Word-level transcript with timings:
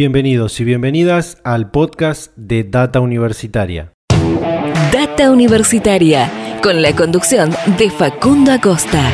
Bienvenidos 0.00 0.58
y 0.60 0.64
bienvenidas 0.64 1.42
al 1.44 1.70
podcast 1.70 2.34
de 2.34 2.64
Data 2.64 3.00
Universitaria. 3.00 3.92
Data 4.90 5.30
Universitaria, 5.30 6.58
con 6.62 6.80
la 6.80 6.96
conducción 6.96 7.50
de 7.76 7.90
Facundo 7.90 8.50
Acosta. 8.50 9.12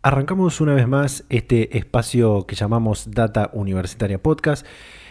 Arrancamos 0.00 0.62
una 0.62 0.72
vez 0.72 0.88
más 0.88 1.24
este 1.28 1.76
espacio 1.76 2.46
que 2.46 2.54
llamamos 2.56 3.10
Data 3.10 3.50
Universitaria 3.52 4.16
Podcast, 4.16 4.66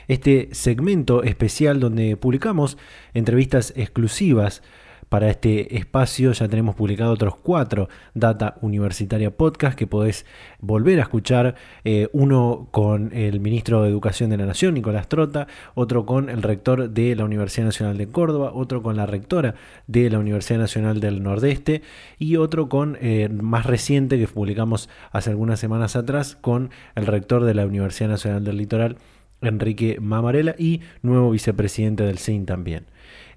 este 0.07 0.49
segmento 0.51 1.21
especial 1.21 1.79
donde 1.79 2.17
publicamos 2.17 2.79
entrevistas 3.13 3.71
exclusivas 3.75 4.63
para 5.09 5.29
este 5.29 5.77
espacio 5.77 6.31
ya 6.31 6.47
tenemos 6.47 6.75
publicado 6.75 7.11
otros 7.11 7.35
cuatro 7.35 7.89
Data 8.13 8.55
Universitaria 8.61 9.31
Podcast 9.31 9.77
que 9.77 9.87
podés 9.87 10.25
volver 10.59 10.99
a 10.99 11.03
escuchar. 11.03 11.55
Eh, 11.83 12.09
uno 12.13 12.67
con 12.71 13.11
el 13.13 13.39
ministro 13.39 13.83
de 13.83 13.89
Educación 13.89 14.29
de 14.29 14.37
la 14.37 14.45
Nación, 14.45 14.73
Nicolás 14.73 15.07
Trota, 15.07 15.47
otro 15.73 16.05
con 16.05 16.29
el 16.29 16.41
rector 16.41 16.89
de 16.89 17.15
la 17.15 17.25
Universidad 17.25 17.65
Nacional 17.65 17.97
de 17.97 18.07
Córdoba, 18.07 18.51
otro 18.53 18.81
con 18.81 18.97
la 18.97 19.05
rectora 19.05 19.55
de 19.87 20.09
la 20.09 20.19
Universidad 20.19 20.59
Nacional 20.59 20.99
del 20.99 21.23
Nordeste 21.23 21.81
y 22.17 22.37
otro 22.37 22.69
con, 22.69 22.97
eh, 23.01 23.29
más 23.29 23.65
reciente 23.65 24.17
que 24.17 24.27
publicamos 24.27 24.89
hace 25.11 25.29
algunas 25.29 25.59
semanas 25.59 25.95
atrás, 25.95 26.35
con 26.39 26.71
el 26.95 27.05
rector 27.05 27.43
de 27.43 27.53
la 27.53 27.65
Universidad 27.65 28.09
Nacional 28.09 28.43
del 28.43 28.57
Litoral, 28.57 28.97
Enrique 29.41 29.97
Mamarela, 29.99 30.55
y 30.57 30.81
nuevo 31.01 31.31
vicepresidente 31.31 32.03
del 32.03 32.17
CIN 32.17 32.45
también. 32.45 32.85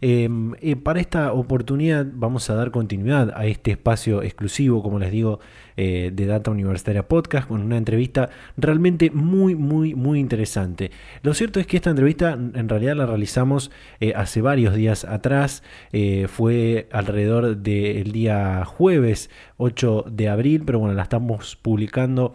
Em, 0.01 0.55
eh, 0.61 0.77
para 0.77 1.01
esta 1.01 1.33
oportunidad 1.33 2.07
vamos 2.13 2.49
a 2.51 2.55
dar 2.55 2.71
continuidad 2.71 3.33
a 3.35 3.47
este 3.47 3.73
espacio 3.73 4.23
exclusivo, 4.23 4.81
como 4.81 5.01
les 5.01 5.11
digo, 5.11 5.41
eh, 5.77 6.13
de 6.13 6.27
Data 6.27 6.53
Universitaria 6.53 7.09
Podcast, 7.09 7.49
con 7.49 7.63
una 7.63 7.77
entrevista 7.77 8.31
realmente 8.57 9.11
muy, 9.11 9.57
muy, 9.57 9.97
muy 9.97 10.21
interesante. 10.21 10.93
Lo 11.23 11.35
cierto 11.35 11.59
es 11.59 11.67
que 11.67 11.77
esta 11.77 11.91
entrevista 11.91 12.33
en 12.33 12.69
realidad 12.69 12.95
la 12.95 13.07
realizamos 13.07 13.73
eh, 13.99 14.13
hace 14.15 14.41
varios 14.41 14.75
días 14.75 15.05
atrás, 15.05 15.63
fue 16.29 16.89
alrededor 16.93 17.57
del 17.57 18.13
día 18.13 18.65
jueves 18.65 19.31
8 19.57 20.05
de 20.11 20.29
abril, 20.29 20.63
pero 20.65 20.79
bueno, 20.79 20.95
la 20.95 21.03
estamos 21.03 21.57
publicando 21.57 22.35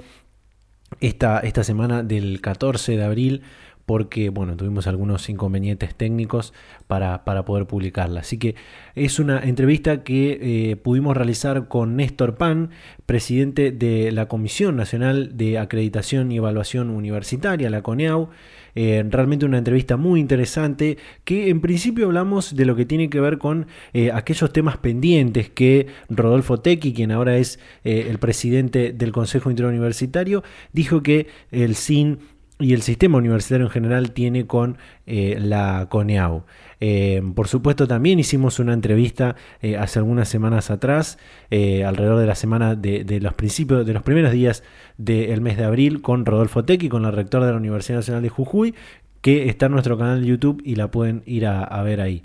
esta, 1.00 1.40
esta 1.40 1.64
semana 1.64 2.04
del 2.04 2.42
14 2.42 2.98
de 2.98 3.04
abril 3.04 3.42
porque 3.86 4.30
bueno, 4.30 4.56
tuvimos 4.56 4.88
algunos 4.88 5.30
inconvenientes 5.30 5.96
técnicos 5.96 6.54
para, 6.88 7.24
poder 7.24 7.66
publicarla. 7.66 8.22
Así 8.22 8.38
que 8.38 8.56
es 8.96 9.20
una 9.20 9.40
entrevista 9.40 10.04
que 10.04 10.72
eh, 10.72 10.76
pudimos 10.78 11.18
realizar 11.18 11.68
con 11.68 11.96
Néstor 11.96 12.36
Pan, 12.36 12.70
presidente 13.06 13.72
de 13.72 14.12
la 14.12 14.28
Comisión 14.28 14.76
Nacional 14.76 15.36
de 15.36 15.60
Acreditación 15.60 16.32
y 16.32 16.38
Evaluación 16.38 16.90
Universitaria, 16.90 17.70
la 17.70 17.82
CONEAU. 17.82 18.30
Eh, 18.76 19.06
realmente 19.08 19.46
una 19.46 19.60
entrevista 19.60 19.98
muy 19.98 20.20
interesante 20.20 20.98
que 21.26 21.50
en 21.50 21.62
principio 21.62 22.08
hablamos 22.08 22.56
de 22.56 22.66
lo 22.66 22.76
que 22.76 22.88
tiene 22.88 23.08
que 23.08 23.20
ver 23.20 23.38
con 23.38 23.68
eh, 23.94 24.12
aquellos 24.12 24.52
temas 24.52 24.78
pendientes 24.78 25.48
que 25.52 25.86
Rodolfo 26.10 26.60
Tequi, 26.60 26.92
quien 26.92 27.12
ahora 27.12 27.38
es 27.38 27.60
el 27.84 28.18
presidente 28.18 28.92
del 28.92 29.12
Consejo 29.12 29.52
Interuniversitario, 29.52 30.44
dijo 30.72 31.04
que 31.04 31.28
el 31.52 31.76
SIN 31.76 32.18
y 32.60 32.74
el 32.74 32.82
sistema 32.82 33.18
universitario 33.18 33.66
en 33.66 33.72
general 33.72 34.12
tiene 34.12 34.46
con 34.46 34.78
eh, 35.06 35.38
la 35.40 35.88
CONEAU. 35.90 36.44
Eh, 36.80 37.22
por 37.36 37.48
supuesto, 37.48 37.88
también 37.88 38.20
hicimos 38.20 38.60
una 38.60 38.74
entrevista 38.74 39.36
eh, 39.62 39.78
hace 39.78 40.00
algunas 40.00 40.30
semanas 40.30 40.70
atrás, 40.70 41.18
alrededor 41.50 42.20
de 42.20 42.28
la 42.28 42.36
semana 42.36 42.76
de, 42.76 43.20
los 43.22 43.34
principios, 43.34 43.86
de 43.86 43.94
los 43.94 44.04
primeros 44.04 44.32
días 44.32 44.64
del 44.98 45.42
mes 45.42 45.58
de 45.58 45.64
abril, 45.66 46.02
con 46.02 46.26
Rodolfo 46.26 46.64
Tequi, 46.64 46.90
con 46.90 47.04
la 47.04 47.12
rectora 47.12 47.46
de 47.46 47.52
la 47.52 47.58
Universidad 47.58 48.00
Nacional 48.00 48.24
de 48.24 48.30
Jujuy, 48.30 48.76
que 49.22 49.50
está 49.50 49.68
en 49.68 49.72
nuestro 49.74 49.98
canal 49.98 50.22
de 50.22 50.28
YouTube 50.28 50.62
y 50.66 50.76
la 50.76 50.90
pueden 50.90 51.24
ir 51.26 51.46
a, 51.46 51.82
ver 51.84 52.02
ahí. 52.02 52.24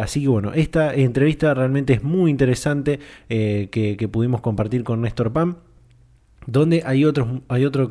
así 0.00 0.22
que 0.22 0.28
bueno, 0.28 0.52
esta 0.54 0.94
entrevista 0.94 1.54
realmente 1.54 1.92
es 1.92 2.02
muy 2.02 2.30
interesante 2.30 2.98
que, 3.28 3.68
que, 3.98 4.08
pudimos 4.08 4.40
compartir 4.40 4.84
con 4.84 5.02
Néstor 5.02 5.32
Pam 5.32 5.56
donde 6.46 6.82
hay 6.86 7.04
otros, 7.04 7.28
hay 7.48 7.64
otros 7.64 7.90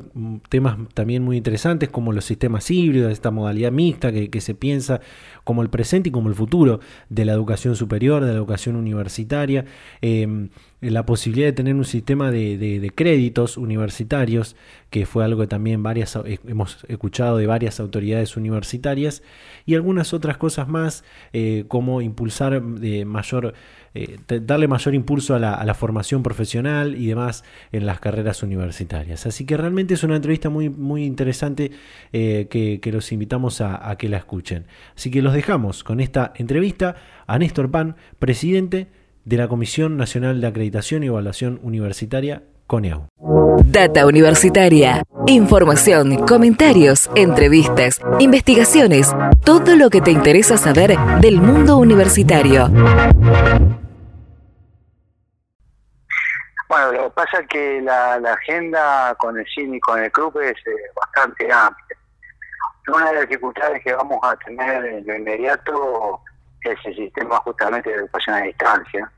temas 0.50 0.78
también 0.94 1.24
muy 1.24 1.38
interesantes 1.38 1.90
como 1.90 2.14
los 2.14 2.26
sistemas 2.26 2.70
híbridos, 2.72 3.12
esta 3.12 3.32
modalidad 3.32 3.72
mixta 3.72 4.12
que, 4.12 4.42
se 4.42 4.56
piensa 4.56 5.02
como 5.44 5.62
el 5.62 5.70
presente 5.70 6.10
y 6.10 6.12
como 6.12 6.30
el 6.30 6.36
futuro 6.36 6.80
de 7.10 7.26
la 7.26 7.34
educación 7.34 7.76
superior, 7.76 8.24
de 8.24 8.32
la 8.32 8.38
educación 8.38 8.76
universitaria, 8.76 9.66
em, 10.02 10.50
la 10.82 11.06
posibilidad 11.06 11.48
de 11.48 11.54
tener 11.54 11.76
un 11.76 11.86
sistema 11.86 12.32
de, 12.32 12.92
créditos 12.96 13.58
universitarios, 13.58 14.56
que 14.90 15.06
fue 15.06 15.24
algo 15.24 15.42
que 15.42 15.48
también 15.48 15.84
varias, 15.84 16.16
eh, 16.16 16.40
hemos 16.48 16.86
escuchado 16.88 17.38
de 17.38 17.48
varias 17.48 17.80
autoridades 17.80 18.38
universitarias, 18.38 19.24
y 19.66 19.76
algunas 19.76 20.14
otras 20.14 20.38
cosas 20.38 20.68
más, 20.68 21.04
eh, 21.34 21.66
como 21.68 22.02
impulsar 22.02 22.62
de 22.62 23.06
mayor 23.06 23.54
eh, 23.96 24.18
darle 24.42 24.68
mayor 24.68 24.94
impulso 24.94 25.34
a 25.34 25.40
la, 25.40 25.74
formación 25.74 26.22
profesional 26.22 26.96
y 26.96 27.08
demás 27.08 27.44
en 27.72 27.86
las 27.86 28.00
carreras 28.00 28.44
universitarias. 28.44 29.26
Así 29.26 29.46
que 29.46 29.58
realmente 29.58 29.96
es 29.96 30.04
una 30.04 30.16
entrevista 30.16 30.50
muy, 30.50 30.70
muy 30.70 31.06
interesante 31.06 31.72
eh, 32.14 32.48
que, 32.50 32.92
los 32.92 33.12
invitamos 33.12 33.62
a, 33.62 33.96
que 33.98 34.10
la 34.10 34.18
escuchen. 34.18 34.66
Así 34.96 35.10
que 35.10 35.22
los 35.22 35.34
dejamos 35.34 35.84
con 35.84 36.00
esta 36.00 36.34
entrevista 36.36 36.96
a 37.26 37.40
Néstor 37.40 37.72
Pan, 37.72 37.96
presidente 38.20 38.88
de 39.30 39.38
la 39.38 39.48
Comisión 39.48 39.96
Nacional 39.96 40.42
de 40.42 40.48
Acreditación 40.48 41.04
y 41.04 41.08
Evaluación 41.08 41.60
Universitaria, 41.62 42.42
CONEAU. 42.66 43.10
Data 43.64 44.08
Universitaria. 44.08 45.04
Información, 45.28 46.26
comentarios, 46.26 47.12
entrevistas, 47.16 48.02
investigaciones, 48.18 49.16
todo 49.46 49.76
lo 49.76 49.92
que 49.92 50.02
te 50.02 50.10
interesa 50.10 50.58
saber 50.58 50.98
del 51.22 51.40
mundo 51.40 51.78
universitario. 51.78 52.70
Bueno, 56.68 56.92
lo 56.92 57.04
que 57.04 57.10
pasa 57.14 57.40
es 57.42 57.48
que 57.50 57.82
la, 57.82 58.16
agenda 58.16 59.14
con 59.20 59.38
el 59.38 59.46
CIN 59.54 59.76
y 59.76 59.80
con 59.80 60.04
el 60.04 60.12
club 60.12 60.40
es 60.40 60.58
eh, 60.66 60.72
bastante 60.96 61.52
amplia. 61.54 61.98
Una 62.88 63.10
de 63.10 63.14
las 63.14 63.30
dificultades 63.30 63.84
que 63.84 63.94
vamos 63.94 64.18
a 64.24 64.36
tener 64.38 64.86
en 64.86 65.06
lo 65.06 65.16
inmediato 65.16 66.20
es 66.64 66.78
el 66.86 66.96
sistema 66.96 67.38
justamente 67.38 67.92
de 67.92 67.98
educación 67.98 68.36
a 68.36 68.42
distancia, 68.42 69.12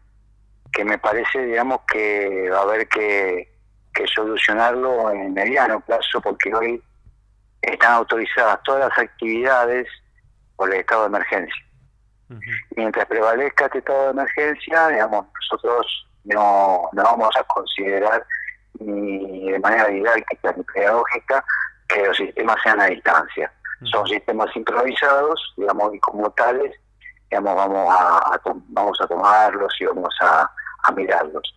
que 0.71 0.85
me 0.85 0.97
parece, 0.97 1.39
digamos, 1.45 1.81
que 1.91 2.49
va 2.49 2.59
a 2.59 2.63
haber 2.63 2.87
que, 2.87 3.49
solucionarlo 4.15 5.11
en 5.11 5.33
mediano 5.33 5.79
plazo, 5.81 6.19
porque 6.21 6.53
hoy 6.55 6.81
están 7.61 7.93
autorizadas 7.93 8.59
todas 8.63 8.89
las 8.89 8.97
actividades 8.97 9.87
por 10.55 10.73
el 10.73 10.79
estado 10.79 11.01
de 11.01 11.07
emergencia. 11.07 11.65
Mientras 12.75 13.05
prevalezca 13.05 13.65
este 13.65 13.77
estado 13.77 14.05
de 14.05 14.11
emergencia, 14.11 14.87
digamos, 14.87 15.27
nosotros 15.35 16.07
no, 16.23 16.89
no 16.93 17.03
vamos 17.03 17.35
a 17.37 17.43
considerar 17.43 18.25
ni 18.79 19.51
de 19.51 19.59
manera 19.59 19.87
didáctica 19.87 20.53
ni 20.57 20.63
pedagógica 20.63 21.45
que 21.87 22.07
los 22.07 22.17
sistemas 22.17 22.57
sean 22.63 22.79
a 22.81 22.85
distancia. 22.85 23.51
Son 23.83 24.05
sistemas 24.07 24.55
improvisados, 24.55 25.53
digamos, 25.57 25.93
y 25.93 25.99
como 25.99 26.29
tales, 26.31 26.75
digamos, 27.29 27.55
vamos 27.55 27.87
a, 27.91 28.39
vamos 28.69 29.01
a 29.01 29.07
tomarlos 29.07 29.73
y 29.79 29.85
vamos 29.85 30.15
a, 30.21 30.49
mirarlos. 30.95 31.53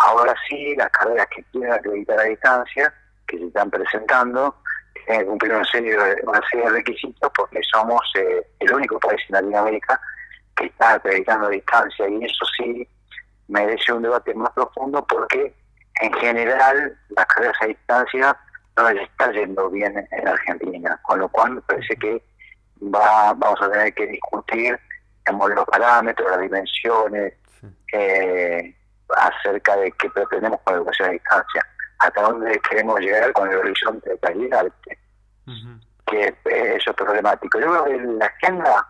Ahora 0.00 0.34
sí, 0.48 0.74
las 0.76 0.90
carreras 0.90 1.26
que 1.34 1.42
quieren 1.44 1.72
acreditar 1.72 2.18
a 2.18 2.24
distancia, 2.24 2.94
que 3.26 3.38
se 3.38 3.46
están 3.46 3.70
presentando, 3.70 4.54
tienen 5.06 5.22
que 5.22 5.26
cumplir 5.26 5.52
una 5.52 5.64
serie 5.64 5.96
de, 5.96 6.16
una 6.24 6.40
serie 6.50 6.66
de 6.66 6.72
requisitos 6.72 7.30
porque 7.36 7.60
somos 7.72 8.00
eh, 8.16 8.46
el 8.60 8.74
único 8.74 8.98
país 8.98 9.20
en 9.28 9.34
Latinoamérica 9.34 10.00
que 10.56 10.66
está 10.66 10.94
acreditando 10.94 11.46
a 11.46 11.50
distancia 11.50 12.08
y 12.08 12.24
eso 12.24 12.44
sí 12.56 12.88
merece 13.48 13.92
un 13.92 14.02
debate 14.02 14.34
más 14.34 14.50
profundo 14.52 15.06
porque 15.06 15.54
en 16.00 16.12
general 16.14 16.96
las 17.10 17.26
carreras 17.26 17.56
a 17.60 17.66
distancia 17.66 18.36
no 18.76 18.90
les 18.90 19.02
está 19.08 19.30
yendo 19.32 19.70
bien 19.70 20.06
en 20.10 20.28
Argentina, 20.28 20.98
con 21.02 21.20
lo 21.20 21.28
cual 21.28 21.54
me 21.54 21.60
parece 21.62 21.94
que 21.96 22.22
va, 22.82 23.32
vamos 23.34 23.60
a 23.62 23.70
tener 23.70 23.94
que 23.94 24.06
discutir 24.06 24.78
los 25.32 25.64
parámetros, 25.66 26.30
las 26.30 26.40
dimensiones, 26.40 27.34
eh, 27.92 28.74
acerca 29.16 29.76
de 29.76 29.92
qué 29.92 30.10
pretendemos 30.10 30.60
con 30.64 30.74
la 30.74 30.78
educación 30.78 31.08
a 31.08 31.12
distancia, 31.12 31.66
hasta 31.98 32.22
dónde 32.22 32.60
queremos 32.68 33.00
llegar 33.00 33.32
con 33.32 33.50
el 33.50 33.58
horizonte 33.58 34.10
de 34.10 34.18
calidad, 34.18 34.66
que 36.06 36.34
eso 36.44 36.90
es 36.90 36.96
problemático. 36.96 37.58
Yo 37.60 37.66
creo 37.66 37.84
que 37.84 37.94
en 37.94 38.18
la 38.18 38.26
agenda 38.26 38.86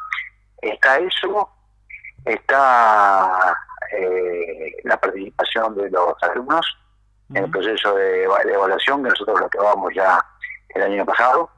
está 0.60 0.98
eso, 0.98 1.50
está 2.24 3.56
eh, 3.92 4.76
la 4.84 4.98
participación 4.98 5.76
de 5.76 5.90
los 5.90 6.14
alumnos 6.22 6.66
en 7.30 7.44
el 7.44 7.50
proceso 7.50 7.94
de, 7.94 8.24
evaluación 8.24 9.02
que 9.02 9.10
nosotros 9.10 9.40
lo 9.40 9.46
aprobamos 9.46 9.92
ya 9.94 10.24
el 10.70 10.82
año 10.82 11.04
pasado. 11.04 11.50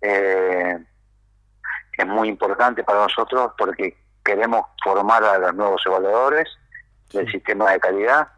Eh, 0.00 0.78
es 1.98 2.06
muy 2.06 2.28
importante 2.28 2.84
para 2.84 3.02
nosotros 3.02 3.52
porque 3.56 3.96
queremos 4.26 4.66
formar 4.82 5.22
a 5.22 5.38
los 5.38 5.54
nuevos 5.54 5.82
evaluadores 5.86 6.48
del 7.12 7.30
sistema 7.30 7.70
de 7.70 7.78
calidad 7.78 8.28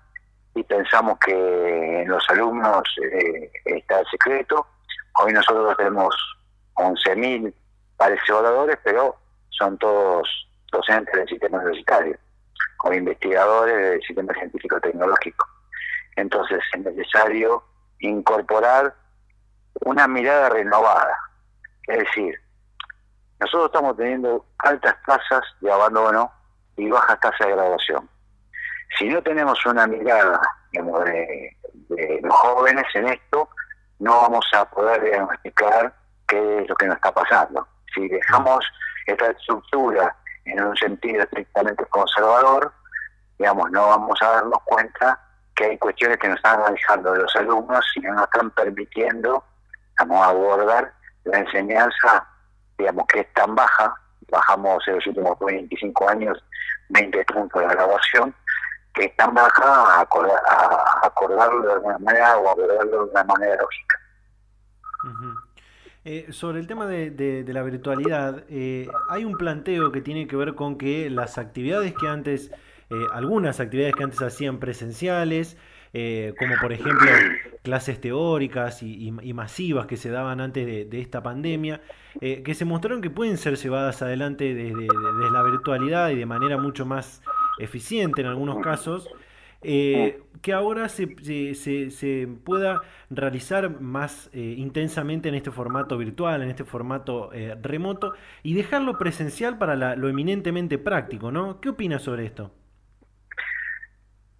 y 0.54 0.62
pensamos 0.62 1.18
que 1.18 2.02
en 2.02 2.08
los 2.08 2.22
alumnos 2.28 2.82
eh, 3.02 3.50
está 3.64 4.00
el 4.00 4.06
secreto. 4.06 4.66
Hoy 5.20 5.32
nosotros 5.32 5.74
tenemos 5.78 6.14
11.000 6.74 7.54
pares 7.96 8.20
evaluadores, 8.28 8.78
pero 8.84 9.16
son 9.48 9.78
todos 9.78 10.28
docentes 10.70 11.14
del 11.14 11.28
sistema 11.28 11.58
universitario 11.58 12.18
o 12.84 12.92
investigadores 12.92 13.90
del 13.90 14.02
sistema 14.02 14.34
científico-tecnológico. 14.34 15.46
Entonces 16.16 16.60
es 16.74 16.80
necesario 16.84 17.64
incorporar 18.00 18.94
una 19.80 20.06
mirada 20.06 20.50
renovada. 20.50 21.16
Es 21.86 21.98
decir, 21.98 22.38
nosotros 23.40 23.66
estamos 23.66 23.96
teniendo 23.96 24.44
altas 24.58 24.96
tasas 25.06 25.42
de 25.60 25.72
abandono 25.72 26.30
y 26.76 26.88
bajas 26.90 27.20
tasas 27.20 27.46
de 27.46 27.52
graduación. 27.52 28.08
Si 28.98 29.08
no 29.08 29.22
tenemos 29.22 29.64
una 29.66 29.86
mirada 29.86 30.40
de, 30.72 31.56
los 32.22 32.34
jóvenes 32.34 32.84
en 32.94 33.08
esto, 33.08 33.48
no 33.98 34.22
vamos 34.22 34.46
a 34.54 34.64
poder 34.70 35.02
diagnosticar 35.02 35.92
qué 36.26 36.62
es 36.62 36.68
lo 36.68 36.74
que 36.76 36.86
nos 36.86 36.96
está 36.96 37.12
pasando. 37.12 37.66
Si 37.94 38.08
dejamos 38.08 38.64
esta 39.06 39.30
estructura 39.30 40.14
en 40.44 40.62
un 40.62 40.76
sentido 40.76 41.22
estrictamente 41.22 41.84
conservador, 41.86 42.72
digamos, 43.38 43.70
no 43.70 43.86
vamos 43.88 44.18
a 44.22 44.30
darnos 44.30 44.62
cuenta 44.64 45.20
que 45.54 45.64
hay 45.64 45.78
cuestiones 45.78 46.18
que 46.18 46.28
nos 46.28 46.36
están 46.36 46.60
alejando 46.62 47.12
de 47.12 47.22
los 47.22 47.36
alumnos 47.36 47.84
y 47.96 48.00
no 48.00 48.14
nos 48.14 48.24
están 48.24 48.50
permitiendo 48.50 49.44
a 49.98 50.28
abordar 50.28 50.92
la 51.24 51.38
enseñanza, 51.38 52.26
digamos, 52.78 53.06
que 53.06 53.20
es 53.20 53.32
tan 53.34 53.54
baja, 53.54 53.94
bajamos 54.30 54.86
en 54.86 54.94
los 54.94 55.06
últimos 55.06 55.38
25 55.40 56.08
años 56.08 56.42
20 56.90 57.24
puntos 57.24 57.62
de 57.62 57.68
graduación, 57.68 58.34
que 58.94 59.04
es 59.04 59.16
tan 59.16 59.34
baja 59.34 59.62
a, 59.64 60.00
acordarlo 61.02 61.62
de 61.62 61.72
alguna 61.72 61.98
manera 61.98 62.36
o 62.38 62.48
abordarlo 62.48 63.04
de 63.04 63.10
una 63.10 63.24
manera 63.24 63.56
lógica. 63.56 63.98
Eh, 66.04 66.32
sobre 66.32 66.60
el 66.60 66.66
tema 66.66 66.86
de, 66.86 67.44
la 67.46 67.62
virtualidad, 67.62 68.44
eh, 68.48 68.88
hay 69.10 69.24
un 69.24 69.36
planteo 69.36 69.92
que 69.92 70.00
tiene 70.00 70.26
que 70.26 70.36
ver 70.36 70.54
con 70.54 70.78
que 70.78 71.10
las 71.10 71.38
actividades 71.38 71.94
que 71.94 72.08
antes, 72.08 72.50
eh, 72.90 72.94
algunas 73.12 73.60
actividades 73.60 73.94
que 73.94 74.04
antes 74.04 74.22
hacían 74.22 74.58
presenciales, 74.58 75.56
como 76.38 76.54
por 76.60 76.72
ejemplo 76.72 77.08
clases 77.68 78.00
teóricas 78.00 78.82
y, 78.82 79.12
masivas 79.34 79.86
que 79.86 79.98
se 79.98 80.08
daban 80.10 80.40
antes 80.40 80.66
de, 80.90 81.00
esta 81.00 81.22
pandemia, 81.22 81.82
que 82.18 82.54
se 82.54 82.64
mostraron 82.64 83.02
que 83.02 83.10
pueden 83.10 83.36
ser 83.36 83.56
llevadas 83.56 84.00
adelante 84.00 84.54
desde, 84.54 84.86
la 85.30 85.42
virtualidad 85.42 86.08
y 86.08 86.16
de 86.16 86.24
manera 86.24 86.56
mucho 86.56 86.86
más 86.86 87.22
eficiente 87.58 88.22
en 88.22 88.28
algunos 88.28 88.58
casos, 88.60 89.08
eh, 89.60 90.22
que 90.40 90.52
ahora 90.52 90.88
se, 90.88 91.16
se, 91.54 91.90
se, 91.90 92.28
pueda 92.44 92.80
realizar 93.10 93.80
más 93.80 94.30
eh, 94.32 94.54
intensamente 94.56 95.28
en 95.28 95.34
este 95.34 95.50
formato 95.50 95.98
virtual, 95.98 96.42
en 96.42 96.48
este 96.48 96.64
formato 96.64 97.32
eh, 97.32 97.56
remoto, 97.60 98.14
y 98.42 98.54
dejarlo 98.54 98.96
presencial 98.96 99.58
para 99.58 99.96
lo 99.96 100.08
eminentemente 100.08 100.78
práctico, 100.78 101.30
¿no? 101.30 101.60
¿Qué 101.60 101.68
opinas 101.70 102.02
sobre 102.02 102.24
esto? 102.24 102.52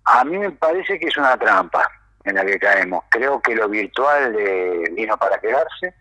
A 0.04 0.24
mí 0.24 0.38
me 0.38 0.52
parece 0.52 0.98
que 0.98 1.06
es 1.06 1.16
una 1.18 1.36
trampa 1.36 1.97
en 2.24 2.34
la 2.34 2.44
que 2.44 2.58
caemos. 2.58 3.04
Creo 3.08 3.40
que 3.40 3.54
lo 3.54 3.68
virtual 3.68 4.36
vino 4.92 5.16
para 5.16 5.38
quedarse. 5.38 5.94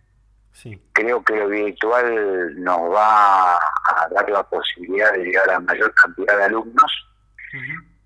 Sí. 0.52 0.82
Creo 0.92 1.24
que 1.24 1.36
lo 1.36 1.48
virtual 1.48 2.64
nos 2.64 2.94
va 2.94 3.56
a 3.56 4.08
dar 4.12 4.30
la 4.30 4.44
posibilidad 4.44 5.14
de 5.14 5.26
llegar 5.26 5.50
a 5.52 5.60
mayor 5.60 5.94
cantidad 5.94 6.38
de 6.38 6.44
alumnos 6.46 7.08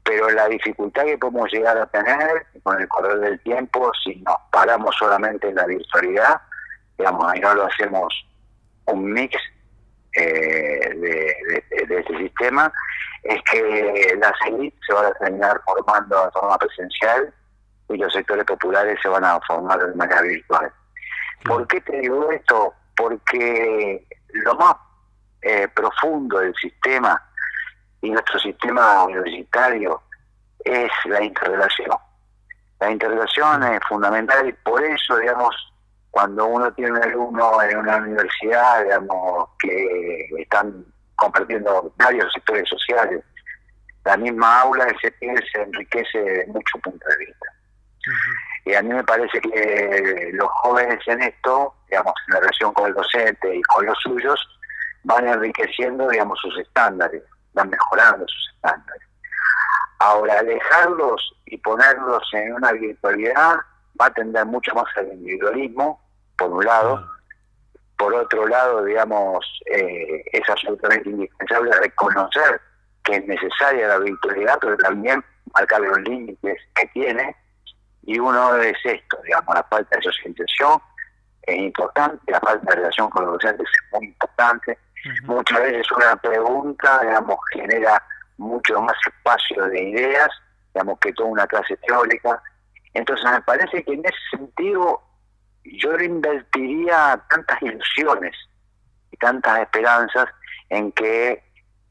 pero 0.04 0.30
la 0.32 0.48
dificultad 0.48 1.06
que 1.06 1.18
podemos 1.18 1.52
llegar 1.52 1.78
a 1.78 1.86
tener 1.88 2.46
con 2.64 2.82
el 2.82 2.88
correr 2.88 3.20
del 3.20 3.40
tiempo, 3.42 3.92
si 4.04 4.16
nos 4.18 4.36
paramos 4.52 4.96
solamente 4.98 5.48
en 5.48 5.56
la 5.56 5.66
virtualidad, 5.66 6.42
digamos, 6.98 7.32
ahí 7.32 7.40
no 7.40 7.54
lo 7.54 7.66
hacemos 7.66 8.14
un 8.86 9.12
mix 9.12 9.38
eh, 10.18 10.90
de, 10.96 11.86
de, 11.88 12.00
este 12.00 12.18
sistema, 12.18 12.72
es 13.24 13.42
que 13.50 14.18
las 14.20 14.34
élites 14.48 14.80
se 14.86 14.94
van 14.94 15.06
a 15.06 15.14
terminar 15.14 15.62
formando 15.64 16.26
de 16.26 16.32
forma 16.32 16.58
presencial 16.58 17.34
y 17.94 17.98
los 17.98 18.14
sectores 18.14 18.46
populares 18.46 19.00
se 19.02 19.10
van 19.10 19.24
a 19.24 19.40
formar 19.42 19.80
de 19.80 19.96
manera 19.96 20.22
virtual. 20.22 20.72
¿Por 21.44 21.68
qué 21.68 21.82
te 21.82 22.00
digo 22.00 22.32
esto? 22.32 22.74
Porque 22.96 24.06
lo 24.30 24.56
más 24.56 24.76
eh, 25.42 25.68
profundo 25.74 26.40
del 26.40 26.54
sistema 26.56 27.22
y 28.02 28.12
nuestro 28.12 28.40
sistema 28.40 29.04
universitario 29.04 30.02
es 30.64 30.92
la 31.06 31.24
interrelación. 31.24 31.98
La 32.80 32.92
interrelación 32.92 33.64
es 33.64 33.80
fundamental 33.88 34.48
y 34.48 34.54
por 34.54 34.84
eso, 34.84 35.18
digamos, 35.18 35.56
cuando 36.10 36.46
uno 36.46 36.72
tiene 36.74 36.92
un 36.92 37.04
alumno 37.04 37.62
en 37.62 37.78
una 37.78 37.98
universidad, 37.98 38.84
digamos, 38.84 39.50
que 39.60 40.28
están 40.40 40.86
compartiendo 41.16 41.94
varios 41.98 42.32
sectores 42.34 42.68
sociales, 42.68 43.24
la 44.04 44.18
misma 44.18 44.62
aula, 44.62 44.86
ese 44.86 45.14
se 45.20 45.62
enriquece 45.62 46.20
de 46.20 46.48
muchos 46.48 46.82
puntos 46.82 47.08
de 47.18 47.26
vista. 47.26 47.46
Y 48.66 48.74
a 48.74 48.82
mí 48.82 48.90
me 48.90 49.04
parece 49.04 49.40
que 49.42 50.30
los 50.34 50.50
jóvenes 50.62 51.00
en 51.08 51.22
esto, 51.22 51.76
digamos, 51.90 52.14
en 52.28 52.34
la 52.34 52.40
relación 52.40 52.74
con 52.74 52.88
el 52.88 52.94
docente 52.94 53.56
y 53.56 53.62
con 53.64 53.86
los 53.86 53.98
suyos, 54.00 54.40
van 55.04 55.28
enriqueciendo, 55.28 56.08
digamos, 56.10 56.40
sus 56.40 56.58
estándares 56.60 57.24
van 57.54 57.70
mejorando 57.70 58.26
sus 58.28 58.54
estándares. 58.56 59.04
Ahora, 60.00 60.42
dejarlos 60.44 61.34
y 61.46 61.58
ponerlos 61.58 62.24
en 62.34 62.54
una 62.54 62.72
virtualidad 62.72 63.58
va 64.00 64.06
a 64.06 64.14
tender 64.14 64.46
mucho 64.46 64.74
más 64.74 64.86
al 64.96 65.14
individualismo, 65.14 66.02
por 66.38 66.52
un 66.52 66.66
lado. 66.66 67.08
Por 67.98 68.14
otro 68.16 68.48
lado, 68.48 68.84
digamos, 68.84 69.46
eh, 69.72 70.24
es 70.32 70.50
absolutamente 70.50 71.10
indispensable 71.10 71.72
reconocer 71.74 72.60
que 73.04 73.18
es 73.18 73.28
necesaria 73.28 73.88
la 73.88 74.00
virtualidad, 74.00 74.58
pero 74.60 74.76
también 74.78 75.24
marcar 75.54 75.82
los 75.82 76.00
límites 76.02 76.58
que 76.76 76.88
tiene. 76.94 77.36
Y 78.04 78.20
uno 78.20 78.56
es 78.58 78.78
esto, 78.84 79.18
digamos, 79.24 79.56
la 79.56 79.64
falta 79.64 79.96
de 79.96 80.04
socialización 80.04 80.82
es 81.44 81.58
importante, 81.58 82.32
la 82.32 82.40
falta 82.40 82.70
de 82.70 82.76
relación 82.76 83.10
con 83.10 83.26
los 83.26 83.34
docentes 83.34 83.68
es 83.68 83.94
muy 83.94 84.08
importante 84.08 84.78
Muchas 85.24 85.60
veces 85.60 85.92
una 85.92 86.16
pregunta, 86.18 87.00
digamos, 87.02 87.38
genera 87.54 88.02
mucho 88.38 88.82
más 88.82 88.96
espacio 89.06 89.66
de 89.66 89.82
ideas, 89.82 90.30
digamos, 90.74 91.00
que 91.00 91.14
toda 91.14 91.30
una 91.30 91.48
clase 91.48 91.76
teórica. 91.78 92.42
Entonces 92.94 93.26
me 93.30 93.42
parece 93.42 93.84
que 93.84 93.94
en 93.94 94.06
ese 94.06 94.38
sentido 94.38 95.02
yo 95.64 95.96
invertiría 95.98 97.22
tantas 97.30 97.62
ilusiones 97.62 98.36
y 99.12 99.18
tantas 99.18 99.60
esperanzas 99.60 100.26
en 100.70 100.92
que 100.92 101.44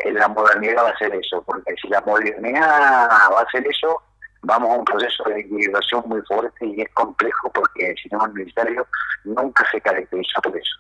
la 0.05 0.29
modernidad 0.29 0.85
va 0.85 0.91
a 0.91 0.99
ser 0.99 1.15
eso, 1.15 1.43
porque 1.43 1.75
si 1.81 1.89
la 1.89 2.01
modernidad 2.03 3.09
va 3.33 3.41
a 3.41 3.51
ser 3.51 3.67
eso, 3.67 4.03
vamos 4.43 4.71
a 4.71 4.79
un 4.79 4.85
proceso 4.85 5.25
de 5.25 5.41
individuación 5.41 6.03
muy 6.07 6.23
fuerte 6.23 6.67
y 6.67 6.81
es 6.81 6.89
complejo 6.95 7.51
porque 7.53 7.91
el 7.91 7.97
sistema 7.97 8.25
universitario 8.25 8.87
nunca 9.25 9.65
se 9.71 9.81
caracteriza 9.81 10.41
por 10.41 10.57
eso. 10.57 10.77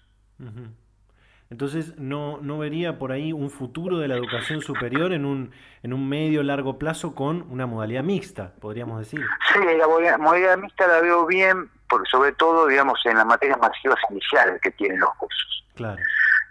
Entonces, 1.50 1.98
no, 1.98 2.38
no 2.40 2.58
vería 2.58 2.96
por 2.98 3.10
ahí 3.10 3.32
un 3.32 3.50
futuro 3.50 3.98
de 3.98 4.06
la 4.06 4.14
educación 4.14 4.62
superior 4.62 5.12
en 5.12 5.24
un, 5.24 5.50
en 5.82 5.92
un 5.92 6.08
medio 6.08 6.44
largo 6.44 6.78
plazo 6.78 7.14
con 7.14 7.44
una 7.50 7.66
modalidad 7.66 8.04
mixta, 8.04 8.54
podríamos 8.60 9.00
decir. 9.00 9.20
Sí, 9.52 9.58
la 9.76 10.16
modalidad 10.16 10.58
mixta 10.58 10.86
la 10.86 11.00
veo 11.00 11.26
bien, 11.26 11.68
porque 11.88 12.08
sobre 12.08 12.32
todo, 12.32 12.68
digamos, 12.68 13.04
en 13.04 13.16
las 13.16 13.26
materias 13.26 13.58
masivas 13.58 13.98
iniciales 14.10 14.60
que 14.62 14.70
tienen 14.70 15.00
los 15.00 15.12
cursos. 15.16 15.64
Claro. 15.74 16.00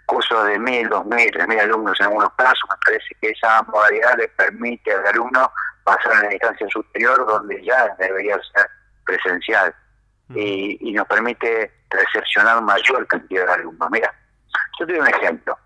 Cursos 0.04 0.46
de 0.46 0.58
mil, 0.58 0.88
dos 0.88 1.06
mil, 1.06 1.30
tres 1.32 1.48
mil 1.48 1.58
alumnos 1.58 1.98
en 1.98 2.06
algunos 2.06 2.32
casos, 2.34 2.60
me 2.68 2.76
parece 2.84 3.14
que 3.22 3.30
esa 3.30 3.62
modalidad 3.62 4.18
le 4.18 4.28
permite 4.28 4.92
al 4.92 5.06
alumno 5.06 5.50
pasar 5.96 6.12
a 6.12 6.22
la 6.22 6.28
distancia 6.28 6.66
superior 6.68 7.26
donde 7.26 7.62
ya 7.64 7.94
debería 7.98 8.34
ser 8.52 8.66
presencial 9.04 9.74
y, 10.34 10.78
y 10.88 10.92
nos 10.92 11.06
permite 11.08 11.72
recepcionar 11.90 12.62
mayor 12.62 13.06
cantidad 13.08 13.46
de 13.46 13.52
alumnos. 13.54 13.90
Mira, 13.90 14.14
yo 14.78 14.86
te 14.86 14.92
doy 14.92 15.00
un 15.00 15.08
ejemplo. 15.08 15.58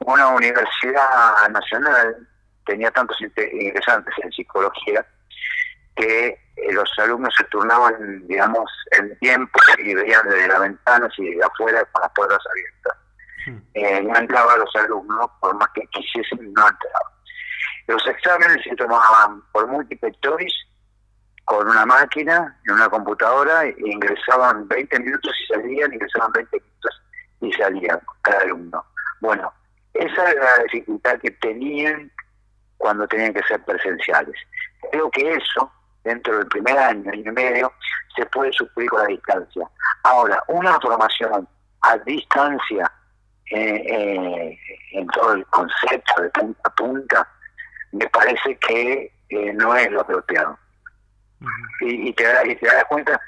Una 0.00 0.28
universidad 0.28 1.48
nacional 1.50 2.26
tenía 2.66 2.90
tantos 2.90 3.16
ingresantes 3.20 4.14
en 4.22 4.32
psicología 4.32 5.06
que 5.96 6.28
eh, 6.28 6.72
los 6.72 6.88
alumnos 6.98 7.32
se 7.36 7.44
turnaban, 7.44 8.26
digamos, 8.26 8.70
en 8.92 9.16
tiempo 9.18 9.58
y 9.78 9.94
veían 9.94 10.28
desde 10.28 10.48
la 10.48 10.58
ventana 10.58 11.08
y 11.16 11.34
de 11.34 11.44
afuera 11.44 11.84
con 11.92 12.02
las 12.02 12.12
puertas 12.12 12.38
abiertas. 12.50 12.96
Eh, 13.74 14.02
no 14.02 14.16
entraban 14.16 14.58
los 14.58 14.76
alumnos, 14.76 15.30
por 15.40 15.54
más 15.56 15.68
que 15.74 15.86
quisiesen, 15.88 16.52
no 16.52 16.68
entraban. 16.68 17.12
Los 17.90 18.06
exámenes 18.06 18.62
se 18.62 18.76
tomaban 18.76 19.42
por 19.50 19.66
múltiple 19.66 20.12
choice 20.22 20.54
con 21.44 21.68
una 21.68 21.84
máquina, 21.84 22.56
en 22.64 22.74
una 22.74 22.88
computadora, 22.88 23.64
e 23.64 23.74
ingresaban 23.84 24.68
20 24.68 25.00
minutos 25.00 25.32
y 25.42 25.52
salían, 25.52 25.92
ingresaban 25.92 26.30
20 26.30 26.56
minutos 26.56 27.02
y 27.40 27.52
salían 27.54 28.00
cada 28.22 28.42
alumno. 28.42 28.84
Bueno, 29.20 29.52
esa 29.94 30.30
era 30.30 30.56
la 30.58 30.62
dificultad 30.62 31.18
que 31.18 31.32
tenían 31.32 32.12
cuando 32.78 33.08
tenían 33.08 33.34
que 33.34 33.42
ser 33.42 33.60
presenciales. 33.64 34.36
Creo 34.92 35.10
que 35.10 35.32
eso 35.32 35.72
dentro 36.04 36.38
del 36.38 36.46
primer 36.46 36.78
año, 36.78 37.10
año 37.10 37.32
y 37.32 37.34
medio, 37.34 37.72
se 38.14 38.24
puede 38.26 38.52
suplir 38.52 38.88
con 38.88 39.00
la 39.00 39.08
distancia. 39.08 39.68
Ahora, 40.04 40.40
una 40.46 40.78
formación 40.78 41.48
a 41.80 41.98
distancia 41.98 42.88
eh, 43.50 43.82
eh, 43.84 44.58
en 44.92 45.08
todo 45.08 45.32
el 45.32 45.44
concepto 45.46 46.22
de 46.22 46.30
punta 46.30 46.60
a 46.62 46.70
punta, 46.76 47.28
me 47.92 48.06
parece 48.08 48.56
que 48.56 49.12
eh, 49.28 49.52
no 49.54 49.74
es 49.76 49.90
lo 49.90 50.00
apropiado. 50.00 50.58
y, 51.80 52.12
te, 52.12 52.24
y 52.46 52.54
te 52.56 52.66
das 52.66 52.84
cuenta 52.88 53.20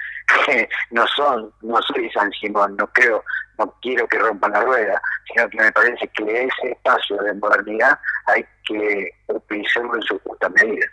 que 0.46 0.68
no 0.90 1.06
son, 1.08 1.52
no 1.62 1.80
soy 1.82 2.10
San 2.10 2.30
Simón, 2.32 2.76
no 2.76 2.86
creo, 2.88 3.24
no 3.58 3.74
quiero 3.80 4.06
que 4.06 4.18
rompan 4.18 4.52
la 4.52 4.60
rueda, 4.62 5.00
sino 5.26 5.48
que 5.48 5.58
me 5.58 5.72
parece 5.72 6.08
que 6.08 6.44
ese 6.44 6.72
espacio 6.72 7.16
de 7.18 7.34
modernidad 7.34 7.98
hay 8.26 8.44
que 8.66 9.10
utilizarlo 9.28 9.96
en 9.96 10.02
su 10.02 10.18
justa 10.20 10.48
medida. 10.50 10.86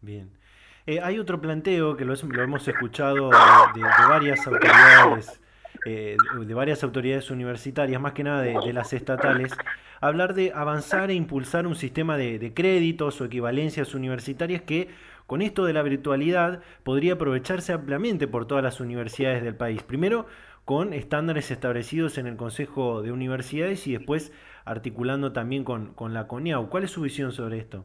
Bien. 0.00 0.42
Eh, 0.84 1.00
hay 1.00 1.18
otro 1.18 1.40
planteo 1.40 1.96
que 1.96 2.04
lo, 2.04 2.14
hemos 2.14 2.66
escuchado 2.66 3.30
de, 3.30 3.82
varias 4.08 4.44
autoridades, 4.46 5.40
eh, 5.84 6.16
de 6.38 6.54
varias 6.54 6.84
autoridades 6.84 7.30
universitarias, 7.30 8.00
más 8.00 8.12
que 8.12 8.22
nada 8.22 8.42
de, 8.42 8.72
las 8.72 8.92
estatales, 8.92 9.52
hablar 10.00 10.34
de 10.34 10.52
avanzar 10.54 11.10
e 11.10 11.14
impulsar 11.14 11.66
un 11.66 11.74
sistema 11.74 12.16
de, 12.16 12.52
créditos 12.54 13.20
o 13.20 13.24
equivalencias 13.24 13.94
universitarias 13.94 14.62
que 14.62 14.90
con 15.26 15.42
esto 15.42 15.64
de 15.64 15.72
la 15.72 15.82
virtualidad 15.82 16.60
podría 16.84 17.14
aprovecharse 17.14 17.72
ampliamente 17.72 18.28
por 18.28 18.46
todas 18.46 18.62
las 18.62 18.80
universidades 18.80 19.42
del 19.42 19.56
país. 19.56 19.82
Primero, 19.82 20.26
con 20.64 20.92
estándares 20.92 21.50
establecidos 21.50 22.18
en 22.18 22.26
el 22.26 22.36
Consejo 22.36 23.02
de 23.02 23.10
Universidades 23.10 23.86
y 23.86 23.96
después 23.96 24.32
articulando 24.64 25.32
también 25.32 25.64
con, 25.64 25.94
con 25.94 26.14
la 26.14 26.28
CONIAU. 26.28 26.68
¿Cuál 26.68 26.84
es 26.84 26.90
su 26.92 27.00
visión 27.00 27.32
sobre 27.32 27.58
esto? 27.58 27.84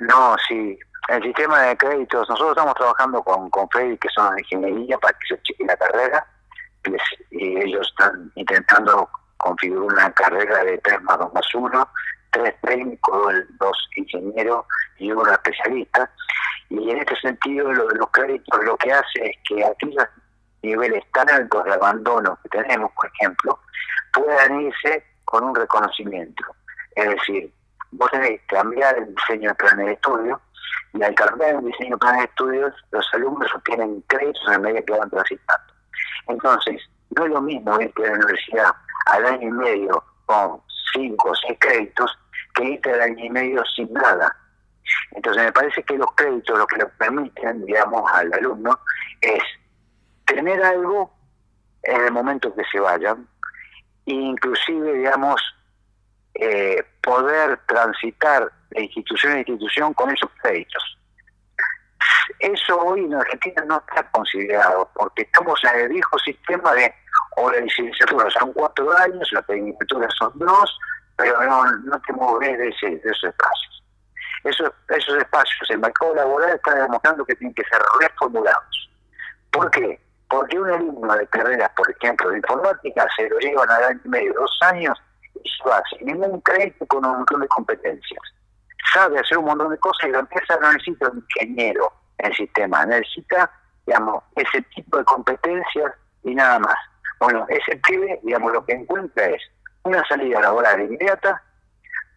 No, 0.00 0.36
sí, 0.46 0.78
el 1.08 1.22
sistema 1.22 1.62
de 1.62 1.76
créditos, 1.76 2.28
nosotros 2.28 2.50
estamos 2.50 2.74
trabajando 2.74 3.22
con, 3.22 3.48
con 3.48 3.68
Freddy, 3.70 3.96
que 3.96 4.08
son 4.10 4.38
ingeniería, 4.38 4.98
para 4.98 5.16
que 5.18 5.34
se 5.34 5.42
cheque 5.42 5.64
la 5.64 5.76
carrera, 5.76 6.26
y 7.30 7.58
ellos 7.58 7.86
están 7.88 8.30
intentando 8.34 9.08
configurar 9.36 9.84
una 9.84 10.12
carrera 10.12 10.64
de 10.64 10.78
3 10.78 11.02
más 11.02 11.18
2 11.18 11.34
más 11.34 11.54
1, 11.54 11.88
tres 12.30 12.54
técnicos, 12.62 13.34
dos 13.58 13.88
ingenieros 13.96 14.64
y 14.98 15.10
uno 15.10 15.30
especialista. 15.30 16.10
Y 16.70 16.90
en 16.90 16.98
este 16.98 17.16
sentido, 17.16 17.72
lo 17.72 17.86
de 17.88 17.96
los 17.96 18.10
créditos 18.10 18.64
lo 18.64 18.76
que 18.76 18.92
hace 18.92 19.30
es 19.30 19.36
que 19.48 19.64
aquellos 19.64 20.04
niveles 20.62 21.02
tan 21.12 21.30
altos 21.30 21.64
de 21.64 21.72
abandono 21.72 22.38
que 22.42 22.48
tenemos, 22.50 22.90
por 22.92 23.10
ejemplo, 23.14 23.58
puedan 24.12 24.60
irse 24.60 25.04
con 25.24 25.44
un 25.44 25.54
reconocimiento. 25.54 26.44
Es 26.96 27.08
decir, 27.08 27.52
vos 27.92 28.10
tenés 28.10 28.40
que 28.40 28.46
cambiar 28.48 28.98
el 28.98 29.14
diseño 29.14 29.50
de 29.50 29.54
plan 29.54 29.76
de 29.78 29.92
estudio 29.92 30.40
y 30.94 31.02
al 31.02 31.14
cambiar 31.14 31.54
el 31.54 31.64
diseño 31.64 31.90
de 31.90 31.98
plan 31.98 32.18
de 32.18 32.24
estudios, 32.24 32.74
los 32.90 33.14
alumnos 33.14 33.54
obtienen 33.54 34.02
créditos 34.08 34.42
en 34.52 34.62
medida 34.62 34.82
que 34.82 34.92
van 34.92 35.10
transitando. 35.10 35.77
Entonces, 36.28 36.82
no 37.16 37.24
es 37.24 37.30
lo 37.30 37.40
mismo 37.40 37.80
irte 37.80 38.04
a 38.04 38.10
la 38.10 38.14
universidad 38.14 38.70
al 39.06 39.26
año 39.26 39.48
y 39.48 39.52
medio 39.52 40.04
con 40.26 40.60
cinco 40.92 41.30
o 41.30 41.34
seis 41.34 41.58
créditos 41.58 42.18
que 42.54 42.64
irte 42.64 42.92
al 42.92 43.00
año 43.00 43.24
y 43.24 43.30
medio 43.30 43.64
sin 43.74 43.92
nada. 43.92 44.34
Entonces, 45.12 45.44
me 45.44 45.52
parece 45.52 45.82
que 45.82 45.98
los 45.98 46.10
créditos 46.14 46.58
lo 46.58 46.66
que 46.66 46.78
nos 46.78 46.90
permiten, 46.92 47.64
digamos, 47.64 48.10
al 48.12 48.32
alumno 48.32 48.78
es 49.20 49.42
tener 50.26 50.62
algo 50.62 51.10
en 51.82 52.04
el 52.04 52.12
momento 52.12 52.54
que 52.54 52.64
se 52.70 52.80
vayan, 52.80 53.26
e 54.06 54.12
inclusive, 54.12 54.92
digamos, 54.94 55.40
eh, 56.34 56.84
poder 57.02 57.58
transitar 57.66 58.50
de 58.70 58.82
institución 58.82 59.32
a 59.32 59.38
institución 59.38 59.94
con 59.94 60.10
esos 60.10 60.30
créditos. 60.42 60.98
Eso 62.38 62.78
hoy 62.80 63.04
en 63.04 63.14
Argentina 63.14 63.64
no 63.66 63.78
está 63.78 64.08
considerado, 64.10 64.88
porque 64.94 65.22
estamos 65.22 65.60
en 65.64 65.80
el 65.80 65.88
viejo 65.88 66.18
sistema 66.18 66.72
de, 66.74 66.92
o 67.36 67.50
la 67.50 67.60
licenciatura 67.60 68.28
son 68.30 68.52
cuatro 68.52 68.96
años, 68.98 69.28
la 69.32 69.42
tecnicatura 69.42 70.08
son 70.18 70.32
dos, 70.36 70.78
pero 71.16 71.42
no, 71.42 71.64
no 71.64 72.00
te 72.00 72.12
moves 72.12 72.58
de, 72.58 72.68
ese, 72.68 72.86
de 72.86 73.10
esos 73.10 73.24
espacios. 73.24 73.84
Esos, 74.44 74.70
esos 74.88 75.16
espacios, 75.16 75.70
el 75.70 75.78
mercado 75.78 76.14
laboral 76.14 76.50
está 76.54 76.74
demostrando 76.74 77.24
que 77.24 77.34
tienen 77.34 77.54
que 77.54 77.64
ser 77.64 77.80
reformulados. 78.00 78.90
¿Por 79.50 79.70
qué? 79.70 80.00
Porque 80.28 80.58
un 80.58 80.70
alumno 80.70 81.16
de 81.16 81.26
carreras, 81.26 81.70
por 81.76 81.90
ejemplo, 81.90 82.30
de 82.30 82.36
informática, 82.36 83.06
se 83.16 83.28
lo 83.28 83.38
llevan 83.38 83.70
al 83.70 83.84
año 83.84 84.00
y 84.04 84.08
medio, 84.08 84.34
dos 84.34 84.58
años, 84.62 84.96
y 85.42 85.48
se 85.48 85.68
va 85.68 85.82
sin 85.90 86.06
ningún 86.06 86.40
crédito 86.42 86.86
con 86.86 87.04
un 87.04 87.16
montón 87.16 87.40
de 87.40 87.48
competencias 87.48 88.22
sabe 88.92 89.18
hacer 89.18 89.38
un 89.38 89.46
montón 89.46 89.70
de 89.70 89.78
cosas 89.78 90.08
y 90.08 90.12
la 90.12 90.20
empresa 90.20 90.58
no 90.60 90.72
necesita 90.72 91.08
un 91.08 91.18
ingeniero 91.18 91.92
en 92.18 92.26
el 92.26 92.36
sistema, 92.36 92.86
necesita, 92.86 93.50
digamos, 93.86 94.22
ese 94.36 94.62
tipo 94.74 94.98
de 94.98 95.04
competencias 95.04 95.92
y 96.24 96.34
nada 96.34 96.58
más. 96.58 96.76
Bueno, 97.20 97.46
ese 97.48 97.76
pibe, 97.78 98.20
digamos, 98.22 98.52
lo 98.52 98.64
que 98.64 98.72
encuentra 98.72 99.26
es 99.26 99.42
una 99.82 100.04
salida 100.06 100.40
laboral 100.40 100.80
inmediata, 100.80 101.42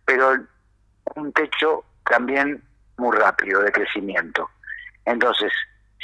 pero 0.06 0.36
un 1.16 1.34
techo 1.34 1.84
también 2.10 2.64
muy 2.98 3.18
rápido 3.18 3.62
de 3.62 3.72
crecimiento. 3.72 4.50
Entonces, 5.06 5.52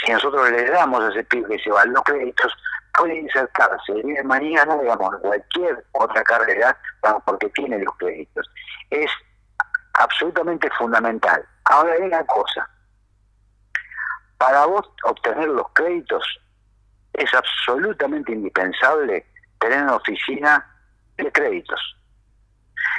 si 0.04 0.12
nosotros 0.12 0.50
le 0.52 0.70
damos 0.70 1.04
a 1.04 1.10
ese 1.10 1.24
pibe 1.26 1.58
que 1.58 1.64
se 1.64 1.72
va 1.72 1.86
los 1.86 2.04
créditos, 2.04 2.54
puede 2.98 3.20
insertarse 3.20 3.92
el 3.94 4.02
día 4.04 4.22
de 4.22 4.24
mañana, 4.24 4.78
digamos, 4.78 5.16
cualquier 5.22 5.84
otra 5.92 6.24
carrera, 6.24 6.78
porque 7.26 7.50
tiene 7.50 7.80
los 7.80 7.96
créditos. 7.98 8.50
Es 8.90 9.10
absolutamente 9.98 10.70
fundamental. 10.78 11.46
Ahora 11.66 11.94
hay 11.94 12.02
una 12.02 12.26
cosa, 12.26 12.70
para 14.38 14.66
vos 14.66 14.90
obtener 15.04 15.50
los 15.50 15.68
créditos 15.74 16.24
es 17.14 17.34
absolutamente 17.34 18.32
indispensable 18.32 19.26
tener 19.60 19.84
una 19.84 19.96
oficina 19.96 20.66
de 21.18 21.32
créditos. 21.32 21.80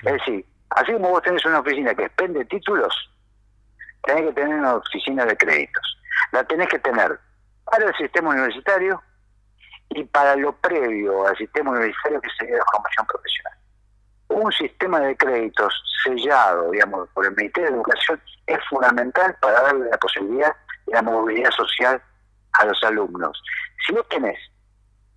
Es 0.02 0.12
decir, 0.12 0.45
así 0.71 0.93
como 0.93 1.11
vos 1.11 1.23
tenés 1.23 1.45
una 1.45 1.61
oficina 1.61 1.95
que 1.95 2.05
expende 2.05 2.45
títulos, 2.47 2.93
tenés 4.02 4.25
que 4.25 4.33
tener 4.33 4.59
una 4.59 4.75
oficina 4.75 5.25
de 5.25 5.37
créditos. 5.37 5.99
La 6.33 6.43
tenés 6.45 6.69
que 6.69 6.81
tener 6.81 7.19
para 7.64 7.87
el 7.87 7.95
sistema 7.97 8.31
universitario 8.31 9.00
y 9.90 10.02
para 10.05 10.35
lo 10.35 10.52
previo 10.57 11.26
al 11.26 11.37
sistema 11.37 11.71
universitario 11.71 12.21
que 12.21 12.31
sería 12.38 12.57
la 12.57 12.64
formación 12.73 13.07
profesional 13.07 13.58
un 14.29 14.53
sistema 14.53 15.01
de 15.01 15.17
créditos 15.17 15.73
sellado, 16.05 16.71
digamos, 16.71 17.09
por 17.11 17.27
el 17.27 17.35
Ministerio 17.35 17.71
de 17.71 17.77
Educación 17.77 18.21
es 18.47 18.59
fundamental 18.69 19.37
para 19.41 19.63
darle 19.63 19.91
la 19.91 19.99
posibilidad 19.99 20.55
de 20.87 20.93
la 20.93 21.03
movilidad 21.03 21.51
social 21.51 22.01
a 22.53 22.65
los 22.65 22.83
alumnos. 22.85 23.43
Si 23.87 23.93
vos 23.93 24.07
tenés 24.09 24.39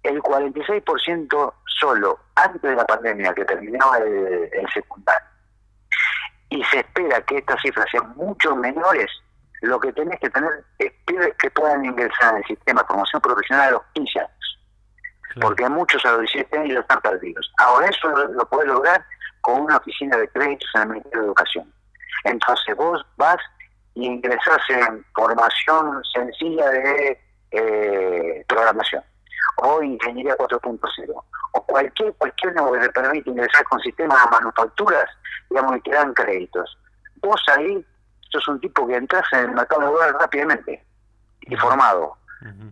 el 0.03 0.21
46% 0.21 1.53
solo 1.79 2.19
antes 2.35 2.61
de 2.61 2.75
la 2.75 2.85
pandemia 2.85 3.33
que 3.33 3.45
terminaba 3.45 3.97
el, 3.97 4.49
secundario 4.73 5.27
y 6.49 6.63
se 6.65 6.79
espera 6.79 7.21
que 7.21 7.37
estas 7.37 7.61
cifras 7.61 7.85
sean 7.91 8.13
mucho 8.15 8.55
menores, 8.55 9.09
lo 9.61 9.79
que 9.79 9.93
tenés 9.93 10.19
que 10.19 10.29
tener 10.29 10.63
es 10.79 10.91
que 11.37 11.51
puedan 11.51 11.85
ingresar 11.85 12.35
el 12.37 12.43
sistema 12.45 12.81
de 12.81 12.87
formación 12.87 13.21
profesional 13.21 13.67
a 13.67 13.71
los 13.71 13.83
15 13.93 14.19
porque 15.39 15.67
muchos 15.69 16.03
a 16.05 16.11
los 16.11 16.21
17 16.21 16.57
años 16.57 16.79
están 16.79 16.99
perdidos. 17.01 17.51
Ahora 17.57 17.87
eso 17.87 18.09
lo, 18.09 18.45
puede 18.49 18.67
lograr 18.67 19.03
con 19.41 19.61
una 19.61 19.77
oficina 19.77 20.17
de 20.17 20.27
créditos 20.29 20.69
en 20.75 20.81
el 20.81 20.87
Ministerio 20.89 21.19
de 21.19 21.25
Educación. 21.27 21.73
Entonces 22.23 22.75
vos 22.75 23.05
vas 23.17 23.37
y 23.93 24.05
ingresás 24.05 24.61
en 24.69 25.05
formación 25.13 26.01
sencilla 26.13 26.69
de 26.69 27.19
eh, 27.51 28.45
programación 28.47 29.03
o 29.57 29.81
ingeniería 29.81 30.37
4.0 30.37 31.23
o 31.53 31.65
cualquier 31.65 32.13
cualquier 32.13 32.53
que 32.53 32.79
te 32.79 32.89
permite 32.89 33.29
ingresar 33.29 33.63
con 33.65 33.79
sistemas 33.81 34.23
de 34.23 34.31
manufacturas, 34.31 35.09
digamos, 35.49 35.77
y 35.77 35.81
te 35.81 35.91
dan 35.91 36.13
créditos. 36.13 36.77
Vos 37.21 37.41
ahí 37.55 37.85
sos 38.29 38.47
un 38.47 38.59
tipo 38.59 38.87
que 38.87 38.95
entras 38.95 39.25
en 39.33 39.39
el 39.39 39.51
mercado 39.51 39.81
laboral 39.81 40.13
rápidamente 40.19 40.83
y 41.41 41.55
formado 41.57 42.17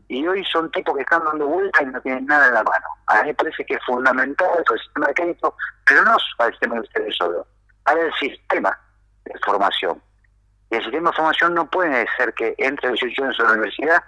y 0.07 0.27
hoy 0.27 0.43
son 0.45 0.71
tipos 0.71 0.95
que 0.95 1.01
están 1.01 1.23
dando 1.23 1.47
vueltas 1.47 1.81
y 1.81 1.85
no 1.85 2.01
tienen 2.01 2.25
nada 2.25 2.47
en 2.47 2.53
la 2.55 2.63
mano. 2.63 2.85
A 3.07 3.21
mí 3.21 3.27
me 3.27 3.33
parece 3.35 3.63
que 3.65 3.75
es 3.75 3.85
fundamental 3.85 4.49
el 4.57 4.79
sistema 4.79 5.07
de 5.07 5.13
crédito, 5.13 5.55
pero 5.85 6.03
no 6.03 6.17
para 6.37 6.47
el 6.47 6.53
sistema 6.53 6.75
de 6.75 6.81
ustedes 6.81 7.15
solo, 7.15 7.47
para 7.83 8.01
el 8.01 8.13
sistema 8.13 8.79
de 9.25 9.39
formación. 9.45 10.01
Y 10.71 10.75
el 10.75 10.83
sistema 10.83 11.09
de 11.09 11.15
formación 11.15 11.53
no 11.53 11.69
puede 11.69 12.07
ser 12.17 12.33
que 12.33 12.55
entre 12.57 12.89
18 12.89 13.23
años 13.23 13.39
a 13.39 13.43
la 13.43 13.51
universidad 13.51 14.03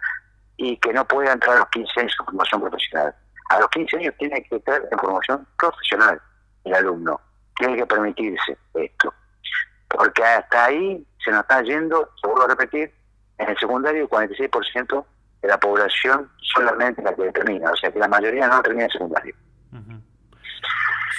y 0.57 0.77
que 0.77 0.93
no 0.93 1.05
pueda 1.05 1.33
entrar 1.33 1.55
a 1.55 1.59
los 1.59 1.69
15 1.69 1.99
años 1.99 2.15
en 2.19 2.25
formación 2.25 2.61
profesional. 2.61 3.15
A 3.49 3.59
los 3.59 3.69
15 3.69 3.97
años 3.97 4.15
tiene 4.17 4.43
que 4.43 4.55
estar 4.55 4.81
en 4.91 4.99
formación 4.99 5.47
profesional 5.57 6.21
el 6.63 6.73
alumno. 6.73 7.19
Tiene 7.57 7.77
que 7.77 7.85
permitirse 7.85 8.57
esto. 8.73 9.13
Porque 9.89 10.23
hasta 10.23 10.65
ahí 10.65 11.05
se 11.23 11.31
nos 11.31 11.41
está 11.41 11.61
yendo, 11.61 12.09
se 12.19 12.27
vuelvo 12.27 12.45
a 12.45 12.47
repetir, 12.47 12.93
en 13.37 13.49
el 13.49 13.57
secundario 13.57 14.03
el 14.03 14.09
46% 14.09 15.05
de 15.41 15.47
la 15.47 15.59
población 15.59 16.29
solamente 16.41 17.01
la 17.01 17.15
que 17.15 17.31
termina, 17.31 17.71
o 17.71 17.75
sea 17.75 17.91
que 17.91 17.99
la 17.99 18.07
mayoría 18.07 18.47
no 18.47 18.61
termina 18.61 18.85
en 18.85 18.91
secundario. 18.91 19.35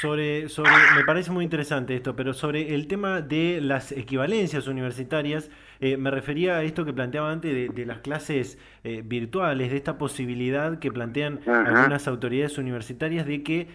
Sobre, 0.00 0.48
sobre, 0.48 0.72
me 0.96 1.04
parece 1.04 1.30
muy 1.30 1.44
interesante 1.44 1.94
esto, 1.94 2.16
pero 2.16 2.34
sobre 2.34 2.74
el 2.74 2.88
tema 2.88 3.20
de 3.20 3.60
las 3.60 3.92
equivalencias 3.92 4.66
universitarias, 4.66 5.48
eh, 5.78 5.96
me 5.96 6.10
refería 6.10 6.56
a 6.56 6.62
esto 6.64 6.84
que 6.84 6.92
planteaba 6.92 7.30
antes 7.30 7.72
de, 7.72 7.86
las 7.86 7.98
clases 7.98 8.58
eh, 8.82 9.02
virtuales, 9.04 9.70
de 9.70 9.76
esta 9.76 9.98
posibilidad 9.98 10.80
que 10.80 10.90
plantean 10.90 11.40
algunas 11.46 12.08
autoridades 12.08 12.58
universitarias 12.58 13.26
de 13.26 13.44
que 13.44 13.68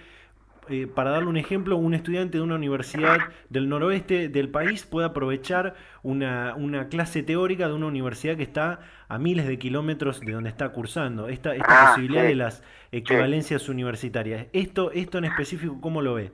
eh, 0.69 0.88
para 0.88 1.12
darle 1.12 1.29
un 1.29 1.38
ejemplo, 1.38 1.77
un 1.77 1.93
estudiante 1.93 2.38
de 2.38 2.43
una 2.43 2.55
universidad 2.55 3.17
del 3.50 3.69
noroeste 3.69 4.29
del 4.29 4.50
país 4.50 4.86
puede 4.86 5.07
aprovechar 5.07 5.75
una, 6.03 6.55
una, 6.55 6.89
clase 6.89 7.24
teórica 7.24 7.67
de 7.67 7.74
una 7.74 7.88
universidad 7.88 8.36
que 8.38 8.43
está 8.43 8.79
a 9.07 9.17
miles 9.17 9.47
de 9.47 9.57
kilómetros 9.57 10.19
de 10.21 10.31
donde 10.31 10.50
está 10.50 10.69
cursando. 10.69 11.29
Esta, 11.29 11.55
esta 11.55 11.67
ah, 11.69 11.88
posibilidad 11.89 12.24
de 12.24 12.36
las 12.36 12.63
equivalencias 12.91 13.69
universitarias. 13.69 14.47
Esto, 14.53 14.91
esto 14.91 15.17
en 15.17 15.25
específico, 15.25 15.79
¿cómo 15.81 16.01
lo 16.01 16.15
ve? 16.15 16.31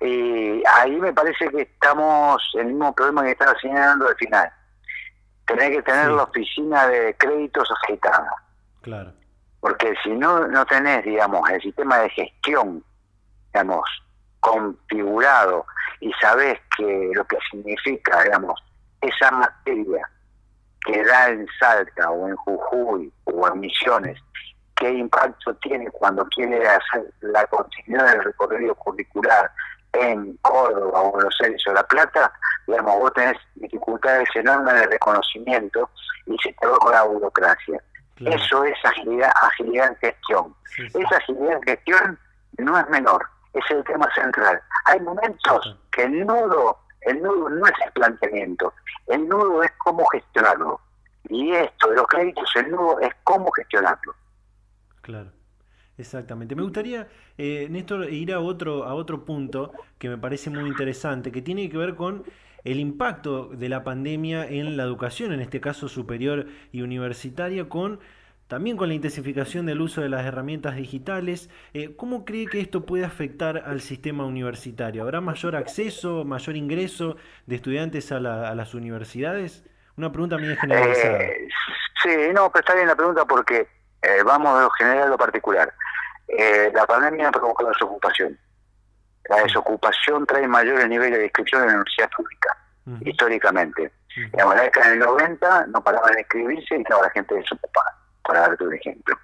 Y 0.00 0.62
ahí 0.66 0.96
me 0.96 1.12
parece 1.12 1.48
que 1.48 1.62
estamos 1.62 2.42
en 2.54 2.60
el 2.60 2.66
mismo 2.68 2.94
problema 2.94 3.24
que 3.24 3.32
estaba 3.32 3.54
señalando 3.60 4.08
al 4.08 4.16
final. 4.16 4.50
Tener 5.46 5.72
que 5.72 5.82
tener 5.82 6.10
la 6.10 6.24
oficina 6.24 6.86
de 6.86 7.14
créditos 7.18 7.68
aceitada. 7.82 8.30
Claro. 8.82 9.12
Porque 9.60 9.94
si 10.02 10.10
no, 10.10 10.46
no 10.46 10.64
tenés, 10.66 11.04
digamos, 11.04 11.48
el 11.50 11.60
sistema 11.60 11.98
de 11.98 12.10
gestión, 12.10 12.84
digamos, 13.52 13.82
configurado 14.40 15.66
y 16.00 16.12
sabés 16.20 16.58
que 16.76 17.10
lo 17.14 17.24
que 17.26 17.38
significa, 17.50 18.22
digamos, 18.22 18.60
esa 19.00 19.30
materia 19.30 20.08
que 20.84 21.04
da 21.04 21.30
en 21.30 21.46
Salta 21.58 22.10
o 22.10 22.28
en 22.28 22.36
Jujuy 22.36 23.12
o 23.24 23.48
en 23.48 23.60
Misiones, 23.60 24.18
qué 24.76 24.90
impacto 24.90 25.54
tiene 25.56 25.90
cuando 25.90 26.24
quiere 26.26 26.66
hacer 26.66 27.12
la 27.20 27.44
continuidad 27.46 28.12
del 28.12 28.24
recorrido 28.24 28.74
curricular 28.76 29.50
en 29.92 30.36
Córdoba 30.38 31.02
o 31.02 31.12
Buenos 31.12 31.36
Aires 31.42 31.62
o 31.66 31.72
La 31.72 31.82
Plata, 31.82 32.32
digamos, 32.66 32.98
vos 32.98 33.12
tenés 33.14 33.36
dificultades 33.56 34.28
enormes 34.34 34.74
de 34.74 34.86
reconocimiento 34.86 35.90
y 36.26 36.36
se 36.42 36.52
te 36.52 36.66
va 36.66 36.76
con 36.78 36.92
la 36.92 37.02
burocracia. 37.02 37.82
Eso 38.20 38.64
es 38.64 38.76
agilidad, 38.84 39.30
agilidad 39.42 39.88
en 39.88 39.96
gestión. 39.96 40.54
Esa 40.76 41.16
agilidad 41.16 41.56
en 41.56 41.62
gestión 41.62 42.18
no 42.58 42.78
es 42.78 42.88
menor, 42.88 43.26
es 43.52 43.64
el 43.70 43.84
tema 43.84 44.08
central. 44.14 44.60
Hay 44.86 45.00
momentos 45.00 45.76
que 45.92 46.04
el 46.04 46.26
nudo, 46.26 46.78
el 47.02 47.22
nudo 47.22 47.48
no 47.48 47.66
es 47.66 47.74
el 47.84 47.92
planteamiento, 47.92 48.72
el 49.06 49.28
nudo 49.28 49.62
es 49.62 49.70
cómo 49.78 50.04
gestionarlo. 50.06 50.80
Y 51.28 51.52
esto 51.52 51.90
de 51.90 51.96
los 51.96 52.06
créditos, 52.06 52.48
el 52.56 52.70
nudo 52.70 53.00
es 53.00 53.10
cómo 53.24 53.50
gestionarlo. 53.52 54.14
Claro. 55.02 55.30
Exactamente. 55.98 56.54
Me 56.54 56.62
gustaría, 56.62 57.08
eh, 57.36 57.66
Néstor, 57.68 58.08
ir 58.08 58.32
a 58.32 58.38
otro, 58.38 58.84
a 58.84 58.94
otro 58.94 59.24
punto 59.24 59.72
que 59.98 60.08
me 60.08 60.16
parece 60.16 60.48
muy 60.48 60.68
interesante, 60.68 61.32
que 61.32 61.42
tiene 61.42 61.68
que 61.68 61.76
ver 61.76 61.96
con 61.96 62.22
el 62.64 62.80
impacto 62.80 63.48
de 63.48 63.68
la 63.68 63.84
pandemia 63.84 64.46
en 64.46 64.76
la 64.76 64.82
educación, 64.82 65.32
en 65.32 65.40
este 65.40 65.60
caso 65.60 65.88
superior 65.88 66.46
y 66.72 66.82
universitaria, 66.82 67.68
con 67.68 68.00
también 68.48 68.78
con 68.78 68.88
la 68.88 68.94
intensificación 68.94 69.66
del 69.66 69.80
uso 69.80 70.00
de 70.00 70.08
las 70.08 70.24
herramientas 70.24 70.74
digitales. 70.74 71.50
Eh, 71.74 71.94
¿Cómo 71.96 72.24
cree 72.24 72.46
que 72.46 72.60
esto 72.60 72.86
puede 72.86 73.04
afectar 73.04 73.62
al 73.66 73.82
sistema 73.82 74.24
universitario? 74.24 75.02
¿Habrá 75.02 75.20
mayor 75.20 75.54
acceso, 75.54 76.24
mayor 76.24 76.56
ingreso 76.56 77.16
de 77.46 77.56
estudiantes 77.56 78.10
a, 78.10 78.20
las 78.20 78.74
universidades? 78.74 79.64
Una 79.96 80.10
pregunta 80.10 80.38
muy 80.38 80.56
generalizada. 80.56 81.18
Eh, 81.18 81.48
sí, 82.02 82.10
no, 82.34 82.50
pero 82.50 82.60
está 82.60 82.74
bien 82.74 82.86
la 82.86 82.96
pregunta 82.96 83.26
porque 83.26 83.68
eh, 84.00 84.22
vamos 84.24 84.56
de 84.56 84.62
lo 84.62 84.70
general 84.70 85.02
a 85.02 85.10
lo 85.10 85.18
particular. 85.18 85.72
la 86.72 86.86
pandemia 86.86 87.28
ha 87.28 87.32
provocado 87.32 87.68
desocupación. 87.68 88.38
La 89.28 89.42
desocupación 89.42 90.26
trae 90.26 90.48
mayores 90.48 90.88
niveles 90.88 91.18
de 91.18 91.24
inscripción 91.24 91.62
en 91.62 91.68
la 91.68 91.74
universidad 91.74 92.10
pública, 92.16 92.56
históricamente. 93.02 93.92
En 94.16 94.48
la 94.48 94.62
década 94.62 94.90
del 94.90 94.98
90 95.00 95.66
no 95.68 95.84
paraban 95.84 96.12
de 96.12 96.20
inscribirse 96.20 96.76
y 96.76 96.80
estaba 96.80 97.02
la 97.02 97.10
gente 97.10 97.34
desocupada, 97.34 97.96
para 98.22 98.40
darte 98.40 98.64
un 98.64 98.74
ejemplo. 98.74 99.18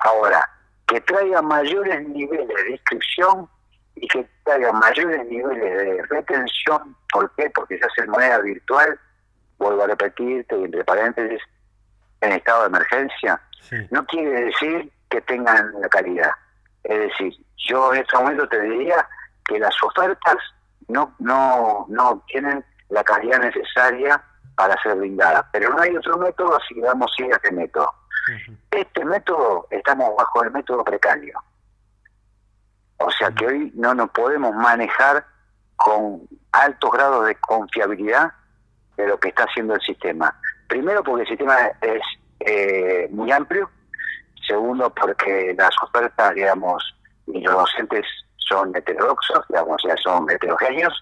Ahora, 0.00 0.48
que 0.86 1.00
traiga 1.00 1.40
mayores 1.40 2.06
niveles 2.08 2.48
de 2.48 2.70
inscripción 2.72 3.48
y 3.94 4.06
que 4.08 4.28
traiga 4.44 4.72
mayores 4.72 5.26
niveles 5.26 5.78
de 5.78 6.02
retención, 6.10 6.96
¿por 7.12 7.30
qué? 7.34 7.50
Porque 7.50 7.78
se 7.78 7.86
hace 7.86 8.02
en 8.02 8.10
moneda 8.10 8.38
virtual, 8.38 8.98
vuelvo 9.58 9.84
a 9.84 9.86
repetirte, 9.86 10.54
entre 10.54 10.84
paréntesis, 10.84 11.40
en 12.20 12.32
estado 12.32 12.62
de 12.62 12.68
emergencia, 12.68 13.40
no 13.90 14.04
quiere 14.06 14.46
decir 14.46 14.92
que 15.08 15.20
tengan 15.22 15.72
la 15.80 15.88
calidad. 15.88 16.30
Es 16.84 16.98
decir, 16.98 17.32
yo 17.56 17.92
en 17.94 18.00
este 18.00 18.16
momento 18.16 18.48
te 18.48 18.60
diría 18.62 19.06
que 19.44 19.58
las 19.58 19.74
ofertas 19.82 20.36
no, 20.88 21.14
no, 21.18 21.86
no 21.88 22.22
tienen 22.26 22.64
la 22.88 23.04
calidad 23.04 23.40
necesaria 23.40 24.22
para 24.54 24.80
ser 24.82 24.96
brindadas. 24.96 25.44
Pero 25.52 25.70
no 25.70 25.80
hay 25.80 25.96
otro 25.96 26.18
método, 26.18 26.56
así 26.56 26.74
que 26.74 26.82
vamos 26.82 27.10
a 27.18 27.22
ir 27.22 27.32
a 27.32 27.36
este 27.36 27.52
método. 27.52 27.88
Este 28.70 29.04
método, 29.04 29.66
estamos 29.70 30.14
bajo 30.16 30.44
el 30.44 30.50
método 30.50 30.84
precario. 30.84 31.38
O 32.98 33.10
sea 33.10 33.30
que 33.30 33.46
hoy 33.46 33.72
no 33.74 33.94
nos 33.94 34.10
podemos 34.10 34.54
manejar 34.54 35.24
con 35.76 36.28
altos 36.52 36.90
grados 36.90 37.26
de 37.26 37.34
confiabilidad 37.36 38.32
de 38.96 39.08
lo 39.08 39.18
que 39.18 39.28
está 39.28 39.44
haciendo 39.44 39.74
el 39.74 39.80
sistema. 39.80 40.38
Primero 40.68 41.02
porque 41.02 41.22
el 41.22 41.28
sistema 41.28 41.56
es 41.80 42.02
eh, 42.40 43.08
muy 43.10 43.32
amplio. 43.32 43.70
Segundo 44.46 44.92
porque 44.92 45.54
las 45.56 45.70
ofertas, 45.82 46.34
digamos, 46.34 46.82
y 47.28 47.40
los 47.40 47.54
docentes 47.54 48.04
son 48.48 48.74
heterodoxos, 48.74 49.44
digamos, 49.48 49.82
o 49.84 49.86
sea, 49.86 49.96
son 49.98 50.30
heterogéneos, 50.30 50.92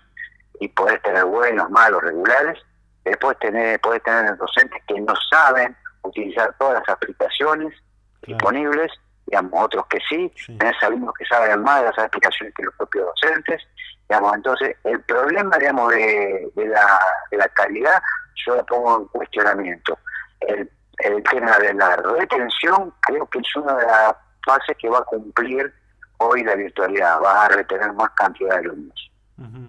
y 0.61 0.69
podés 0.69 1.01
tener 1.03 1.25
buenos, 1.25 1.71
malos, 1.71 2.03
regulares. 2.03 2.59
Después 3.05 3.39
tener, 3.39 3.81
podés 3.81 4.03
tener 4.03 4.37
docentes 4.37 4.83
que 4.87 5.01
no 5.01 5.15
saben 5.31 5.77
utilizar 6.03 6.55
todas 6.59 6.81
las 6.81 6.89
aplicaciones 6.89 7.75
disponibles, 8.23 8.93
digamos, 9.27 9.65
otros 9.65 9.87
que 9.87 9.99
sí, 10.09 10.33
tenés 10.59 10.83
alumnos 10.83 11.15
que 11.19 11.25
saben 11.25 11.63
más 11.63 11.81
de 11.81 11.87
las 11.87 11.99
aplicaciones 11.99 12.55
que 12.55 12.65
los 12.65 12.75
propios 12.75 13.07
docentes, 13.07 13.63
digamos, 14.09 14.35
entonces 14.35 14.77
el 14.85 15.01
problema, 15.03 15.57
digamos, 15.59 15.91
de, 15.93 16.51
la, 16.57 17.01
de 17.31 17.37
la 17.37 17.49
calidad, 17.49 18.03
yo 18.47 18.57
lo 18.57 18.67
pongo 18.67 18.99
en 18.99 19.05
cuestionamiento. 19.09 19.99
El, 20.41 20.71
el 20.99 21.23
tema 21.25 21.57
de 21.59 21.75
la 21.75 21.97
retención 21.97 22.93
creo 23.01 23.27
que 23.27 23.39
es 23.39 23.57
una 23.57 23.75
de 23.75 23.87
las 23.87 24.15
fases 24.45 24.77
que 24.79 24.89
va 24.89 24.99
a 24.99 25.05
cumplir 25.05 25.73
hoy 26.19 26.45
la 26.45 26.55
virtualidad 26.55 27.21
va 27.23 27.45
a 27.45 27.49
retener 27.49 27.93
más 27.93 28.11
cantidad 28.11 28.51
de 28.51 28.57
alumnos. 28.57 29.11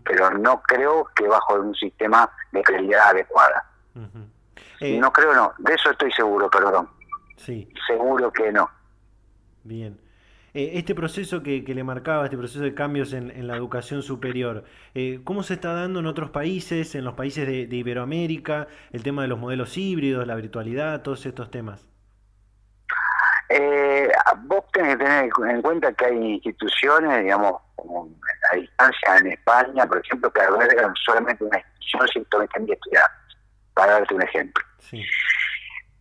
Pero 0.03 0.31
no 0.31 0.61
creo 0.63 1.07
que 1.15 1.27
bajo 1.27 1.55
un 1.55 1.75
sistema 1.75 2.29
de 2.51 2.61
calidad 2.63 3.09
adecuada. 3.09 3.65
Eh, 4.79 4.97
no 4.99 5.11
creo, 5.13 5.33
no. 5.33 5.53
De 5.59 5.73
eso 5.73 5.91
estoy 5.91 6.11
seguro, 6.11 6.49
perdón. 6.49 6.89
Sí. 7.37 7.71
Seguro 7.85 8.31
que 8.31 8.51
no. 8.51 8.69
Bien. 9.63 9.99
Eh, 10.55 10.71
este 10.75 10.95
proceso 10.95 11.43
que, 11.43 11.61
le 11.61 11.83
marcaba, 11.83 12.23
este 12.23 12.37
proceso 12.37 12.63
de 12.63 12.73
cambios 12.73 13.13
en, 13.13 13.47
la 13.47 13.55
educación 13.55 14.01
superior, 14.01 14.63
eh, 14.95 15.21
¿cómo 15.23 15.43
se 15.43 15.53
está 15.53 15.73
dando 15.73 15.99
en 15.99 16.07
otros 16.07 16.31
países, 16.31 16.95
en 16.95 17.03
los 17.03 17.13
países 17.13 17.45
de, 17.45 17.67
de 17.67 17.75
Iberoamérica, 17.75 18.67
el 18.91 19.03
tema 19.03 19.21
de 19.21 19.27
los 19.27 19.37
modelos 19.37 19.77
híbridos, 19.77 20.25
la 20.25 20.35
virtualidad, 20.35 21.03
todos 21.03 21.25
estos 21.27 21.51
temas? 21.51 21.87
Eh, 23.51 24.11
vos 24.43 24.63
tenés 24.71 24.97
que 24.97 25.03
tener 25.03 25.31
en 25.49 25.61
cuenta 25.63 25.91
que 25.93 26.05
hay 26.05 26.33
instituciones, 26.33 27.23
digamos, 27.23 27.61
como 27.75 28.07
a 28.51 28.55
distancia 28.55 29.17
en 29.17 29.31
España, 29.31 29.87
por 29.87 29.97
ejemplo, 29.97 30.31
que 30.31 30.41
albergan 30.41 30.93
solamente 31.03 31.43
una 31.43 31.57
institución 31.57 32.27
120.000 32.29 32.73
estudiantes, 32.73 33.37
para 33.73 33.93
darte 33.93 34.13
un 34.13 34.21
ejemplo. 34.21 34.63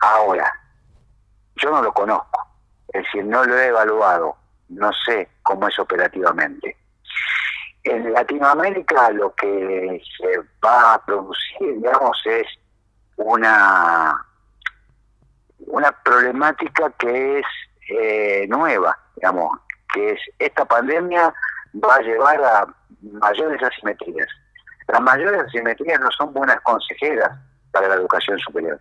Ahora, 0.01 0.53
yo 1.57 1.71
no 1.71 1.83
lo 1.83 1.93
conozco, 1.93 2.47
es 2.93 3.03
decir, 3.03 3.25
no 3.25 3.43
lo 3.45 3.59
he 3.59 3.69
evaluado, 3.69 4.37
no 4.69 4.91
sé 5.07 5.31
cómo 5.43 5.69
es 5.69 5.79
operativamente. 5.79 6.77
En 7.85 8.13
Latinoamérica 8.13 9.11
lo 9.13 9.35
que 9.35 10.03
se 10.19 10.39
va 10.63 10.95
a 10.95 11.05
producir, 11.05 11.77
digamos, 11.77 12.21
es 12.27 12.47
una 13.17 14.28
una 15.67 15.93
problemática 16.03 16.91
que 16.99 17.41
es 17.41 17.47
eh, 17.89 18.47
nueva, 18.49 18.99
digamos, 19.17 19.59
que 19.93 20.13
es 20.13 20.21
esta 20.39 20.65
pandemia 20.65 21.33
va 21.75 21.97
a 21.97 22.03
llevar 22.03 22.43
a 22.43 22.67
mayores 23.03 23.63
asimetrías. 23.63 24.29
Las 24.89 25.01
mayores 25.01 25.43
asimetrías 25.43 26.01
no 26.01 26.11
son 26.13 26.33
buenas 26.33 26.61
consejeras 26.63 27.31
para 27.73 27.89
la 27.89 27.95
educación 27.97 28.39
superior. 28.39 28.81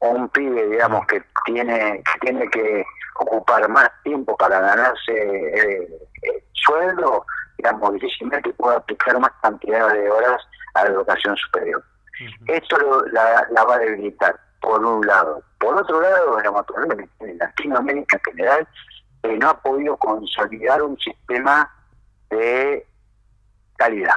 Un 0.00 0.28
pibe, 0.30 0.68
digamos, 0.68 1.06
que 1.06 1.22
tiene 1.44 2.02
que, 2.04 2.20
tiene 2.20 2.48
que 2.50 2.84
ocupar 3.16 3.68
más 3.68 3.90
tiempo 4.04 4.36
para 4.36 4.60
ganarse 4.60 5.12
eh, 5.12 5.88
eh, 6.22 6.44
sueldo, 6.52 7.24
digamos, 7.58 7.92
difícilmente 7.94 8.52
puede 8.54 8.76
aplicar 8.76 9.18
más 9.18 9.30
cantidad 9.42 9.92
de 9.92 10.10
horas 10.10 10.42
a 10.74 10.84
la 10.84 10.90
educación 10.90 11.36
superior. 11.36 11.82
Esto 12.46 13.04
la, 13.12 13.46
la 13.50 13.64
va 13.64 13.76
a 13.76 13.78
debilitar 13.78 14.38
por 14.62 14.82
un 14.82 15.06
lado. 15.06 15.42
Por 15.58 15.76
otro 15.76 16.00
lado, 16.00 16.38
en 17.20 17.38
Latinoamérica 17.38 18.16
en 18.16 18.32
general 18.32 18.68
eh, 19.24 19.36
no 19.38 19.50
ha 19.50 19.60
podido 19.60 19.96
consolidar 19.96 20.80
un 20.82 20.96
sistema 20.98 21.70
de 22.30 22.86
calidad. 23.76 24.14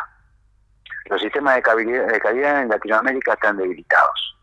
Los 1.05 1.21
sistemas 1.21 1.55
de 1.55 1.61
calidad, 1.61 2.61
en 2.61 2.69
Latinoamérica 2.69 3.33
están 3.33 3.57
debilitados. 3.57 4.37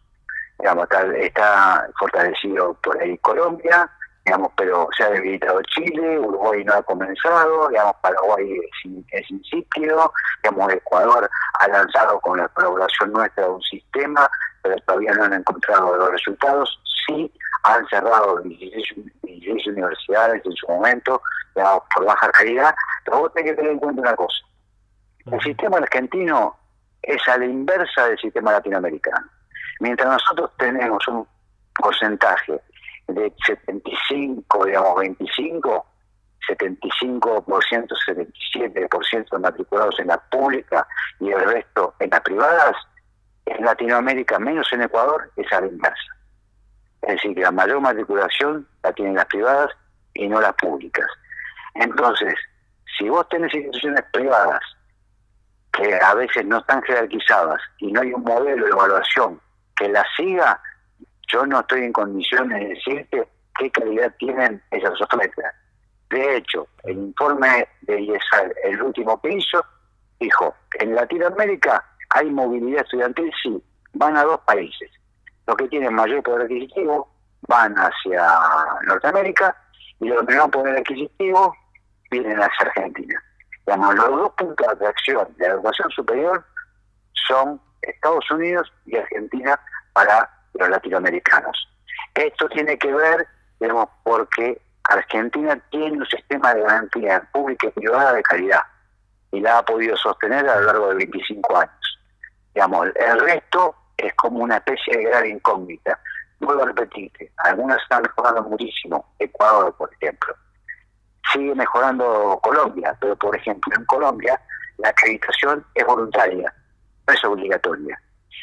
Digamos, 0.58 0.86
está, 1.16 1.88
fortalecido 1.98 2.74
por 2.74 3.00
ahí 3.00 3.16
Colombia, 3.18 3.90
digamos, 4.24 4.52
pero 4.56 4.88
se 4.96 5.04
ha 5.04 5.10
debilitado 5.10 5.60
Chile, 5.62 6.18
Uruguay 6.18 6.64
no 6.64 6.74
ha 6.74 6.82
comenzado, 6.82 7.68
digamos, 7.68 7.94
Paraguay 8.02 8.58
es, 9.10 9.30
insípido, 9.30 10.12
digamos, 10.42 10.72
Ecuador 10.72 11.28
ha 11.58 11.68
lanzado 11.68 12.20
con 12.20 12.38
la 12.38 12.48
colaboración 12.48 13.12
nuestra 13.12 13.48
un 13.48 13.62
sistema, 13.62 14.30
pero 14.62 14.76
todavía 14.86 15.12
no 15.14 15.24
han 15.24 15.32
encontrado 15.34 15.96
los 15.96 16.10
resultados. 16.10 16.80
Sí, 17.06 17.32
han 17.64 17.86
cerrado 17.88 18.40
16, 18.42 19.66
universidades 19.66 20.44
en 20.44 20.52
su 20.52 20.68
momento, 20.68 21.20
digamos, 21.54 21.82
por 21.94 22.06
baja 22.06 22.30
calidad, 22.30 22.74
pero 23.04 23.20
vos 23.20 23.34
tenés 23.34 23.50
que 23.50 23.56
tener 23.56 23.72
en 23.72 23.78
cuenta 23.78 24.02
una 24.02 24.14
cosa. 24.14 24.38
El 25.26 25.40
sistema 25.40 25.78
argentino 25.78 26.56
es 27.02 27.20
a 27.28 27.38
la 27.38 27.44
inversa 27.44 28.06
del 28.06 28.18
sistema 28.18 28.52
latinoamericano. 28.52 29.26
Mientras 29.80 30.08
nosotros 30.08 30.50
tenemos 30.58 31.06
un 31.08 31.26
porcentaje 31.76 32.60
de 33.14 33.32
75, 33.46 34.64
digamos 34.64 34.96
25, 35.00 35.86
75%, 36.48 37.88
77% 38.06 39.38
matriculados 39.38 39.98
en 40.00 40.08
la 40.08 40.18
pública 40.18 40.86
y 41.20 41.30
el 41.30 41.40
resto 41.40 41.94
en 41.98 42.10
las 42.10 42.20
privadas, 42.20 42.76
en 43.46 43.64
Latinoamérica, 43.64 44.38
menos 44.38 44.72
en 44.72 44.82
Ecuador, 44.82 45.30
es 45.36 45.52
a 45.52 45.60
la 45.60 45.66
inversa. 45.66 46.16
Es 47.02 47.14
decir, 47.14 47.34
que 47.34 47.42
la 47.42 47.50
mayor 47.50 47.80
matriculación 47.80 48.66
la 48.82 48.92
tienen 48.92 49.14
las 49.14 49.26
privadas 49.26 49.70
y 50.14 50.28
no 50.28 50.40
las 50.40 50.54
públicas. 50.54 51.06
Entonces, 51.74 52.34
si 52.98 53.08
vos 53.08 53.28
tenés 53.28 53.52
instituciones 53.54 54.04
privadas 54.12 54.60
que 55.72 55.94
a 55.94 56.14
veces 56.14 56.44
no 56.44 56.58
están 56.58 56.82
jerarquizadas 56.82 57.60
y 57.78 57.90
no 57.90 58.02
hay 58.02 58.12
un 58.12 58.22
modelo 58.22 58.64
de 58.64 58.70
evaluación 58.70 59.40
que 59.76 59.88
la 59.88 60.04
siga, 60.16 60.60
yo 61.32 61.46
no 61.46 61.60
estoy 61.60 61.84
en 61.84 61.92
condiciones 61.92 62.60
de 62.60 62.68
decirte 62.68 63.28
qué 63.58 63.70
calidad 63.70 64.14
tienen 64.18 64.62
esas 64.70 65.00
ofertas. 65.00 65.54
De 66.10 66.36
hecho, 66.36 66.68
el 66.84 66.98
informe 66.98 67.66
de 67.82 68.00
IESAL, 68.02 68.54
el 68.64 68.82
último 68.82 69.20
que 69.20 69.32
hizo, 69.32 69.64
dijo 70.20 70.54
en 70.78 70.94
Latinoamérica 70.94 71.84
hay 72.10 72.30
movilidad 72.30 72.82
estudiantil, 72.82 73.32
sí, 73.42 73.62
van 73.94 74.16
a 74.16 74.24
dos 74.24 74.40
países. 74.40 74.90
Los 75.46 75.56
que 75.56 75.68
tienen 75.68 75.94
mayor 75.94 76.22
poder 76.22 76.42
adquisitivo 76.42 77.08
van 77.48 77.74
hacia 77.74 78.28
Norteamérica 78.86 79.56
y 80.00 80.08
los 80.08 80.26
que 80.26 80.34
no 80.34 80.50
poder 80.50 80.76
adquisitivo 80.76 81.54
vienen 82.10 82.38
hacia 82.38 82.66
Argentina. 82.66 83.22
Digamos, 83.66 83.94
los 83.94 84.08
dos 84.10 84.32
puntos 84.32 84.66
de 84.66 84.72
atracción 84.72 85.28
de 85.38 85.48
la 85.48 85.54
educación 85.54 85.90
superior 85.90 86.44
son 87.28 87.60
Estados 87.80 88.30
Unidos 88.30 88.70
y 88.86 88.96
Argentina 88.96 89.58
para 89.94 90.28
los 90.54 90.68
latinoamericanos. 90.68 91.68
Esto 92.14 92.48
tiene 92.48 92.78
que 92.78 92.92
ver, 92.92 93.26
digamos, 93.60 93.88
porque 94.02 94.60
Argentina 94.84 95.58
tiene 95.70 95.98
un 95.98 96.06
sistema 96.06 96.54
de 96.54 96.62
garantía 96.62 97.28
pública 97.32 97.68
y 97.68 97.70
privada 97.70 98.12
de 98.14 98.22
calidad 98.22 98.62
y 99.30 99.40
la 99.40 99.58
ha 99.58 99.64
podido 99.64 99.96
sostener 99.96 100.46
a 100.48 100.60
lo 100.60 100.66
largo 100.66 100.88
de 100.90 100.94
25 100.96 101.56
años. 101.56 101.98
Digamos, 102.54 102.88
el 102.94 103.20
resto 103.20 103.74
es 103.96 104.12
como 104.14 104.40
una 104.40 104.56
especie 104.56 104.96
de 104.96 105.04
gran 105.04 105.26
incógnita. 105.26 105.98
Vuelvo 106.40 106.64
a 106.64 106.66
repetirte, 106.66 107.30
algunas 107.38 107.80
están 107.80 108.02
mejorando 108.02 108.42
muchísimo, 108.42 109.14
Ecuador, 109.18 109.74
por 109.76 109.92
ejemplo. 109.94 110.34
Sigue 111.32 111.54
mejorando 111.54 112.38
Colombia, 112.42 112.96
pero 113.00 113.16
por 113.16 113.34
ejemplo, 113.36 113.72
en 113.76 113.84
Colombia 113.86 114.40
la 114.78 114.88
acreditación 114.88 115.64
es 115.74 115.86
voluntaria, 115.86 116.52
no 117.06 117.14
es 117.14 117.24
obligatoria. 117.24 118.00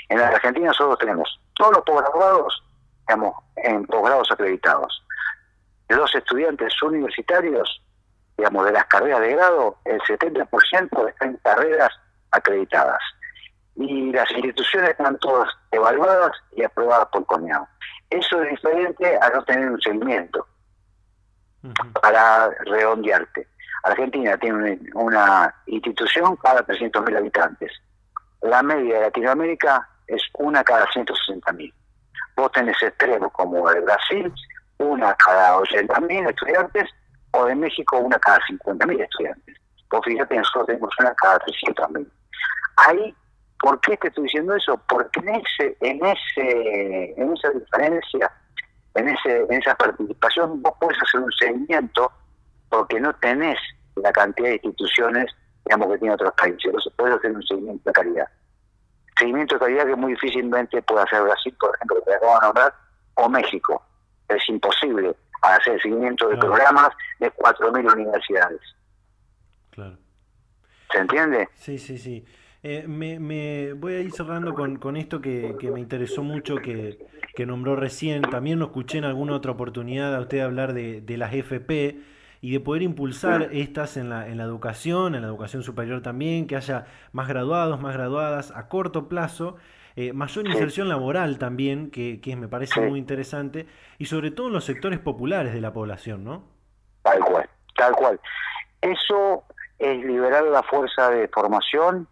En 0.08 0.20
la 0.20 0.30
Argentina 0.30 0.68
nosotros 0.68 0.98
tenemos 0.98 1.40
todos 1.60 1.74
los 1.74 1.84
posgraduados, 1.84 2.64
digamos, 3.02 3.36
en 3.58 3.86
posgrados 3.86 4.32
acreditados. 4.32 5.06
Los 5.90 6.16
estudiantes 6.16 6.74
universitarios, 6.82 7.82
digamos, 8.38 8.66
de 8.66 8.72
las 8.72 8.86
carreras 8.86 9.20
de 9.20 9.36
grado, 9.36 9.78
el 9.84 10.00
70% 10.02 11.10
están 11.10 11.30
en 11.30 11.38
carreras 11.38 11.92
acreditadas. 12.32 13.02
Y 13.76 14.12
las 14.12 14.32
instituciones 14.32 14.92
están 14.92 15.18
todas 15.20 15.50
evaluadas 15.72 16.32
y 16.56 16.64
aprobadas 16.64 17.08
por 17.12 17.26
CONEAO. 17.26 17.68
Eso 18.10 18.42
es 18.42 18.52
diferente 18.52 19.20
a 19.22 19.30
no 19.30 19.44
tener 19.44 19.70
un 19.70 19.82
seguimiento 19.82 20.48
para 22.02 22.50
redondearte. 22.66 23.48
Argentina 23.84 24.38
tiene 24.38 24.80
una 24.94 25.54
institución 25.66 26.38
cada 26.38 26.66
300.000 26.66 27.18
habitantes. 27.18 27.72
La 28.42 28.64
media 28.64 28.96
de 28.96 29.02
Latinoamérica 29.02 29.89
es 30.10 30.22
una 30.34 30.64
cada 30.64 30.86
160.000. 30.88 31.74
Vos 32.36 32.52
tenés 32.52 32.82
extremos 32.82 33.32
como 33.34 33.70
de 33.70 33.82
Brasil, 33.82 34.34
una 34.78 35.14
cada 35.16 35.58
80.000 35.58 36.30
estudiantes, 36.30 36.90
o 37.32 37.46
de 37.46 37.56
México 37.56 37.98
una 38.00 38.18
cada 38.20 38.40
50.000 38.40 39.02
estudiantes. 39.02 39.56
Vos 39.92 40.02
fíjate, 40.04 40.36
nosotros 40.36 40.68
tenemos 40.68 40.90
una 41.00 41.14
cada 41.16 41.40
300.000. 41.40 42.08
Ahí, 42.78 43.16
¿por 43.62 43.80
qué 43.82 43.98
te 43.98 44.08
estoy 44.08 44.24
diciendo 44.24 44.56
eso? 44.56 44.82
Porque 44.88 45.20
en 45.20 45.30
ese, 45.36 45.78
en 45.82 46.06
ese, 46.06 47.14
en 47.18 47.34
esa 47.34 47.50
diferencia, 47.50 48.32
en 48.96 49.10
ese, 49.10 49.38
en 49.38 49.54
esa 49.54 49.76
participación, 49.76 50.62
vos 50.62 50.74
podés 50.80 50.98
hacer 51.02 51.22
un 51.22 51.32
seguimiento 51.34 52.12
porque 52.70 53.00
no 53.00 53.14
tenés 53.16 53.58
la 53.96 54.12
cantidad 54.12 54.50
de 54.50 54.56
instituciones, 54.56 55.26
digamos, 55.66 55.92
que 55.92 55.98
tiene 56.00 56.14
otros 56.14 56.34
países. 56.34 56.66
Entonces 56.66 56.94
podés 56.96 57.16
hacer 57.16 57.32
un 57.32 57.44
seguimiento 57.44 57.90
de 57.90 57.94
calidad 57.94 58.28
seguimiento 59.20 59.56
de 59.56 59.60
calidad 59.60 59.86
que 59.86 59.96
muy 59.96 60.14
difícilmente 60.14 60.82
puede 60.82 61.04
hacer 61.04 61.22
Brasil, 61.22 61.56
por 61.60 61.76
ejemplo, 61.76 61.98
que 61.98 62.12
te 62.12 62.16
acabo 62.16 62.34
de 62.34 62.42
nombrar, 62.42 62.74
o 63.16 63.30
México. 63.30 63.84
Es 64.28 64.48
imposible 64.50 65.16
hacer 65.42 65.82
seguimiento 65.82 66.30
de 66.30 66.38
programas 66.38 66.90
de 67.20 67.32
4.000 67.34 67.94
universidades. 67.94 68.62
Claro. 69.72 69.98
¿Se 70.92 70.98
entiende? 70.98 71.50
Sí, 71.54 71.78
sí, 71.78 71.98
sí. 71.98 72.26
Eh, 72.62 72.86
me, 72.88 73.20
me, 73.20 73.74
voy 73.74 73.94
a 73.94 74.00
ir 74.02 74.12
cerrando 74.12 74.54
con, 74.54 74.78
con 74.78 74.98
esto 74.98 75.22
que, 75.22 75.56
que, 75.60 75.72
me 75.72 75.80
interesó 75.80 76.24
mucho, 76.24 76.58
que, 76.58 76.98
que 77.36 77.46
nombró 77.46 77.76
recién. 77.76 78.22
También 78.24 78.60
lo 78.60 78.66
escuché 78.66 78.98
en 78.98 79.06
alguna 79.06 79.36
otra 79.36 79.52
oportunidad 79.52 80.14
a 80.16 80.20
usted 80.20 80.42
hablar 80.42 80.74
de, 80.74 81.02
de 81.02 81.18
las 81.18 81.34
FP 81.34 82.00
y 82.42 82.54
de 82.54 82.60
poder 82.60 82.82
impulsar 82.82 83.50
estas 83.52 83.98
en 83.98 84.10
la, 84.10 84.28
en 84.28 84.38
la 84.38 84.44
educación, 84.44 85.16
en 85.16 85.22
la 85.22 85.28
educación 85.28 85.64
superior 85.64 86.02
también, 86.02 86.48
que 86.48 86.56
haya 86.56 86.86
más 87.12 87.28
graduados, 87.28 87.82
más 87.82 87.94
graduadas 87.94 88.52
a 88.56 88.70
corto 88.70 89.10
plazo, 89.10 89.58
eh, 89.96 90.14
mayor 90.14 90.48
inserción 90.48 90.88
laboral 90.88 91.38
también, 91.38 91.92
que, 91.92 92.22
que 92.22 92.36
me 92.36 92.48
parece 92.48 92.80
muy 92.82 93.00
interesante, 93.00 93.68
y 93.98 94.06
sobre 94.06 94.32
todo 94.32 94.48
en 94.48 94.54
los 94.54 94.64
sectores 94.64 95.00
populares 95.00 95.54
de 95.54 95.62
la 95.62 95.74
población, 95.74 96.24
¿no? 96.24 96.44
Tal 97.02 97.20
cual, 97.20 97.50
tal 97.76 97.94
cual. 97.94 98.20
Eso 98.82 99.44
es 99.78 100.06
liberar 100.06 100.44
la 100.46 100.64
fuerza 100.64 101.10
de 101.10 101.28
formación 101.28 102.08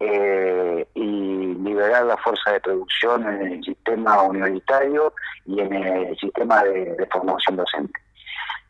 eh, 0.00 0.86
y 0.94 1.54
liberar 1.54 2.04
la 2.04 2.16
fuerza 2.18 2.52
de 2.52 2.60
producción 2.60 3.26
en 3.26 3.52
el 3.52 3.64
sistema 3.64 4.22
universitario 4.22 5.14
y 5.46 5.60
en 5.60 5.72
el 5.72 6.18
sistema 6.18 6.62
de 6.64 7.08
formación 7.10 7.56
docente. 7.56 8.00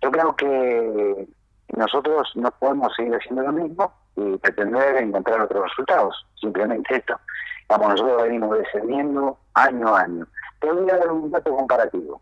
Yo 0.03 0.11
creo 0.11 0.35
que 0.37 1.29
nosotros 1.77 2.31
no 2.35 2.51
podemos 2.53 2.95
seguir 2.97 3.15
haciendo 3.15 3.43
lo 3.43 3.53
mismo 3.53 3.93
y 4.17 4.39
pretender 4.39 4.97
encontrar 4.97 5.43
otros 5.43 5.69
resultados. 5.69 6.27
Simplemente 6.41 6.97
esto. 6.97 7.21
Vamos, 7.69 7.91
nosotros 7.91 8.23
venimos 8.23 8.59
descendiendo 8.59 9.39
año 9.55 9.95
a 9.95 10.01
año. 10.03 10.27
Te 10.61 10.73
voy 10.73 10.91
a 10.91 10.97
dar 10.97 11.11
un 11.11 11.31
dato 11.31 11.55
comparativo. 11.55 12.21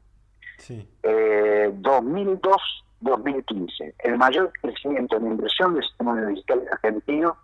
Sí. 0.58 0.86
2002-2015, 1.02 3.70
eh, 3.80 3.94
el 4.00 4.18
mayor 4.18 4.52
crecimiento 4.60 5.16
en 5.16 5.28
inversión 5.28 5.72
del 5.74 5.84
sistema 5.84 6.12
universitario 6.12 6.64
argentino 6.72 7.38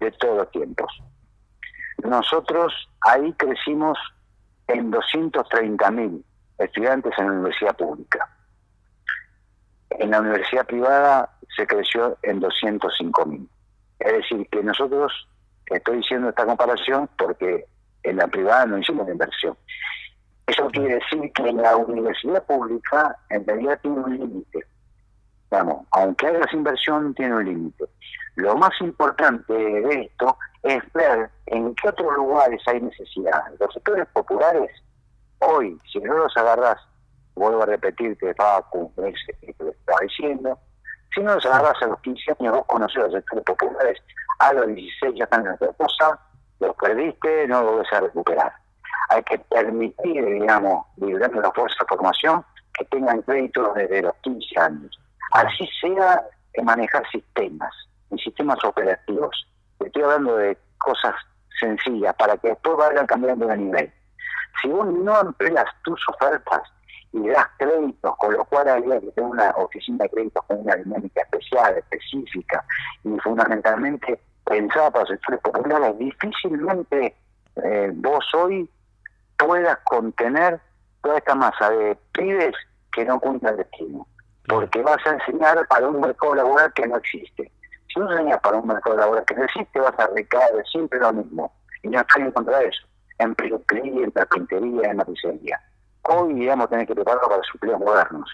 de 0.00 0.10
todos 0.12 0.38
los 0.38 0.50
tiempos. 0.50 0.90
Nosotros 2.02 2.72
ahí 3.02 3.30
crecimos 3.34 3.98
en 4.68 4.90
230.000 4.90 6.24
estudiantes 6.58 7.12
en 7.18 7.26
la 7.26 7.32
universidad 7.32 7.76
pública. 7.76 8.35
En 9.90 10.10
la 10.10 10.20
universidad 10.20 10.66
privada 10.66 11.30
se 11.56 11.66
creció 11.66 12.18
en 12.22 12.40
205 12.40 13.26
mil. 13.26 13.48
Es 13.98 14.12
decir, 14.12 14.48
que 14.50 14.62
nosotros, 14.62 15.28
estoy 15.66 15.98
diciendo 15.98 16.28
esta 16.28 16.44
comparación 16.44 17.08
porque 17.18 17.66
en 18.02 18.16
la 18.16 18.26
privada 18.28 18.66
no 18.66 18.78
hicimos 18.78 19.08
inversión. 19.08 19.56
Eso 20.46 20.68
quiere 20.70 20.94
decir 20.94 21.32
que 21.32 21.52
la 21.52 21.76
universidad 21.76 22.44
pública 22.44 23.16
en 23.30 23.46
realidad 23.46 23.80
tiene 23.82 23.98
un 23.98 24.16
límite. 24.16 24.60
Vamos, 25.50 25.86
aunque 25.92 26.26
hagas 26.26 26.52
inversión, 26.52 27.14
tiene 27.14 27.34
un 27.34 27.44
límite. 27.44 27.84
Lo 28.36 28.54
más 28.56 28.72
importante 28.80 29.52
de 29.52 30.02
esto 30.02 30.36
es 30.62 30.82
ver 30.92 31.30
en 31.46 31.74
qué 31.76 31.88
otros 31.88 32.14
lugares 32.16 32.60
hay 32.66 32.80
necesidad. 32.80 33.42
Los 33.58 33.72
sectores 33.72 34.06
populares, 34.12 34.70
hoy, 35.38 35.78
si 35.90 35.98
no 36.00 36.16
los 36.16 36.36
agarras 36.36 36.78
vuelvo 37.36 37.62
a 37.62 37.66
repetirte, 37.66 38.34
Facu, 38.34 38.92
que 38.96 39.54
lo 39.58 39.70
estaba 39.70 40.00
diciendo, 40.02 40.58
Si 41.14 41.20
no 41.22 41.34
los 41.34 41.46
agarras 41.46 41.80
a 41.82 41.86
los 41.86 42.00
15 42.00 42.36
años, 42.40 42.56
vos 42.56 42.66
conocés 42.66 43.02
los 43.04 43.12
sectores 43.12 43.44
populares, 43.44 44.02
a 44.38 44.52
los 44.52 44.66
16 44.66 45.14
ya 45.16 45.24
están 45.24 45.46
en 45.46 45.52
otra 45.52 45.72
cosa, 45.74 46.18
los 46.60 46.74
perdiste, 46.76 47.46
no 47.46 47.62
lo 47.62 47.72
volvés 47.72 47.92
a 47.92 48.00
recuperar. 48.00 48.52
Hay 49.10 49.22
que 49.22 49.38
permitir, 49.38 50.24
digamos, 50.24 50.84
librando 50.96 51.40
la 51.40 51.52
fuerza 51.52 51.76
de 51.80 51.86
formación, 51.86 52.44
que 52.74 52.84
tengan 52.86 53.22
créditos 53.22 53.74
desde 53.74 54.02
los 54.02 54.14
15 54.22 54.60
años. 54.60 55.00
Así 55.32 55.68
sea 55.80 56.22
que 56.52 56.62
manejar 56.62 57.08
sistemas, 57.10 57.72
y 58.10 58.18
sistemas 58.18 58.62
operativos. 58.64 59.46
Estoy 59.80 60.02
hablando 60.02 60.36
de 60.36 60.58
cosas 60.78 61.14
sencillas 61.60 62.14
para 62.16 62.36
que 62.36 62.48
después 62.48 62.76
vayan 62.76 63.06
cambiando 63.06 63.46
de 63.46 63.56
nivel. 63.56 63.92
Si 64.60 64.68
vos 64.68 64.86
no 64.86 65.20
empleas 65.20 65.66
tus 65.84 66.00
ofertas 66.08 66.62
y 67.12 67.28
das 67.28 67.46
créditos, 67.58 68.16
con 68.18 68.34
lo 68.34 68.44
cual 68.44 68.68
habría 68.68 69.00
que 69.00 69.10
tener 69.12 69.30
una 69.30 69.50
oficina 69.56 70.04
de 70.04 70.10
créditos 70.10 70.44
con 70.46 70.60
una 70.60 70.76
dinámica 70.76 71.22
especial, 71.22 71.76
específica 71.78 72.64
y 73.04 73.18
fundamentalmente 73.20 74.20
pensada 74.44 74.90
para 74.90 75.06
sectores 75.06 75.40
populares, 75.40 75.98
difícilmente 75.98 77.14
eh, 77.56 77.90
vos 77.94 78.24
hoy 78.34 78.68
puedas 79.38 79.78
contener 79.84 80.60
toda 81.02 81.18
esta 81.18 81.34
masa 81.34 81.70
de 81.70 81.96
pibes 82.12 82.54
que 82.92 83.04
no 83.04 83.20
cumplan 83.20 83.56
destino. 83.56 84.06
Porque 84.48 84.80
vas 84.82 85.04
a 85.06 85.10
enseñar 85.10 85.66
para 85.68 85.88
un 85.88 86.00
mercado 86.00 86.34
laboral 86.34 86.72
que 86.72 86.86
no 86.86 86.96
existe. 86.96 87.50
Si 87.92 87.98
no 87.98 88.10
enseñas 88.10 88.40
para 88.40 88.58
un 88.58 88.66
mercado 88.66 88.96
laboral 88.96 89.24
que 89.24 89.34
no 89.34 89.44
existe, 89.44 89.80
vas 89.80 89.98
a 89.98 90.06
recaer 90.08 90.64
siempre 90.70 90.98
lo 91.00 91.12
mismo. 91.12 91.52
Y 91.82 91.88
no 91.88 92.00
estoy 92.00 92.22
en 92.22 92.32
contra 92.32 92.58
de 92.58 92.68
eso. 92.68 92.86
En 93.18 93.34
peluquería, 93.34 94.04
en 94.04 94.10
carpintería, 94.12 94.90
en 94.90 94.96
matricería. 94.96 95.60
Hoy, 96.08 96.34
digamos, 96.34 96.68
tener 96.68 96.86
que 96.86 96.94
prepararlo 96.94 97.28
para 97.28 97.38
los 97.38 97.48
empleos 97.54 97.80
modernos. 97.80 98.30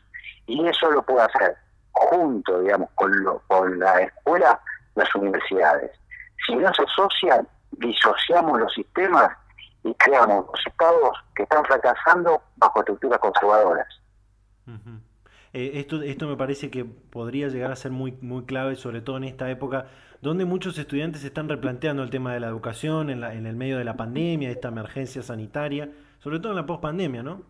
Y 0.46 0.66
eso 0.66 0.90
lo 0.90 1.02
puede 1.02 1.22
hacer 1.22 1.56
junto, 1.92 2.60
digamos, 2.60 2.90
con, 2.94 3.22
lo, 3.22 3.40
con 3.46 3.78
la 3.78 4.00
escuela, 4.00 4.60
las 4.94 5.14
universidades. 5.14 5.90
Si 6.46 6.56
no 6.56 6.72
se 6.74 6.82
asocian, 6.82 7.46
disociamos 7.72 8.60
los 8.60 8.72
sistemas 8.72 9.30
y 9.84 9.94
creamos 9.94 10.46
los 10.46 10.66
estados 10.66 11.18
que 11.34 11.44
están 11.44 11.64
fracasando 11.64 12.42
bajo 12.56 12.80
estructuras 12.80 13.18
conservadoras. 13.18 13.86
Eh, 15.52 15.72
esto, 15.74 16.02
esto 16.02 16.26
me 16.28 16.36
parece 16.36 16.70
que 16.70 16.84
podría 16.84 17.48
llegar 17.48 17.72
a 17.72 17.76
ser 17.76 17.90
muy, 17.90 18.12
muy 18.20 18.44
clave, 18.44 18.76
sobre 18.76 19.00
todo 19.00 19.16
en 19.18 19.24
esta 19.24 19.50
época, 19.50 19.86
donde 20.20 20.44
muchos 20.44 20.78
estudiantes 20.78 21.24
están 21.24 21.48
replanteando 21.48 22.02
el 22.02 22.10
tema 22.10 22.32
de 22.32 22.40
la 22.40 22.46
educación 22.46 23.10
en, 23.10 23.20
la, 23.20 23.34
en 23.34 23.46
el 23.46 23.56
medio 23.56 23.76
de 23.76 23.84
la 23.84 23.96
pandemia, 23.96 24.50
esta 24.50 24.68
emergencia 24.68 25.22
sanitaria, 25.22 25.90
sobre 26.20 26.38
todo 26.38 26.52
en 26.52 26.56
la 26.56 26.66
pospandemia, 26.66 27.22
¿no? 27.22 27.42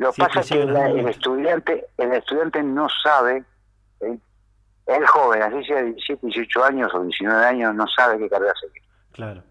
Lo 0.00 0.12
que 0.12 0.22
pasa 0.22 0.40
es 0.40 0.48
que 0.48 0.62
el 0.62 1.08
estudiante, 1.08 1.86
el 1.98 2.12
estudiante 2.12 2.62
no 2.62 2.88
sabe, 3.02 3.44
¿eh? 4.00 4.18
el 4.86 5.06
joven, 5.06 5.42
así 5.42 5.64
sea 5.64 5.76
de 5.76 5.92
17, 5.92 6.26
18 6.26 6.64
años 6.64 6.94
o 6.94 7.02
19 7.02 7.44
años, 7.46 7.74
no 7.74 7.86
sabe 7.86 8.18
qué 8.18 8.28
carrera 8.28 8.54
seguir. 8.60 8.82
Claro. 9.12 9.42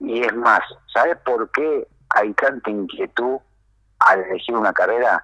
Y 0.00 0.22
es 0.22 0.34
más, 0.34 0.60
¿sabes 0.92 1.16
por 1.24 1.50
qué 1.52 1.86
hay 2.10 2.32
tanta 2.34 2.70
inquietud 2.70 3.38
al 4.00 4.24
elegir 4.24 4.56
una 4.56 4.72
carrera? 4.72 5.22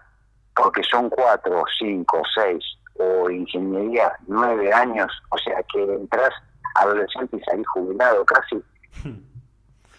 porque 0.54 0.82
son 0.82 1.08
cuatro, 1.08 1.64
cinco, 1.78 2.22
seis 2.34 2.64
o 2.94 3.30
ingeniería 3.30 4.12
nueve 4.26 4.72
años, 4.72 5.10
o 5.30 5.38
sea 5.38 5.62
que 5.72 5.82
entras 5.82 6.30
adolescente 6.74 7.36
y 7.36 7.40
salís 7.40 7.66
jubilado 7.68 8.24
casi 8.24 8.62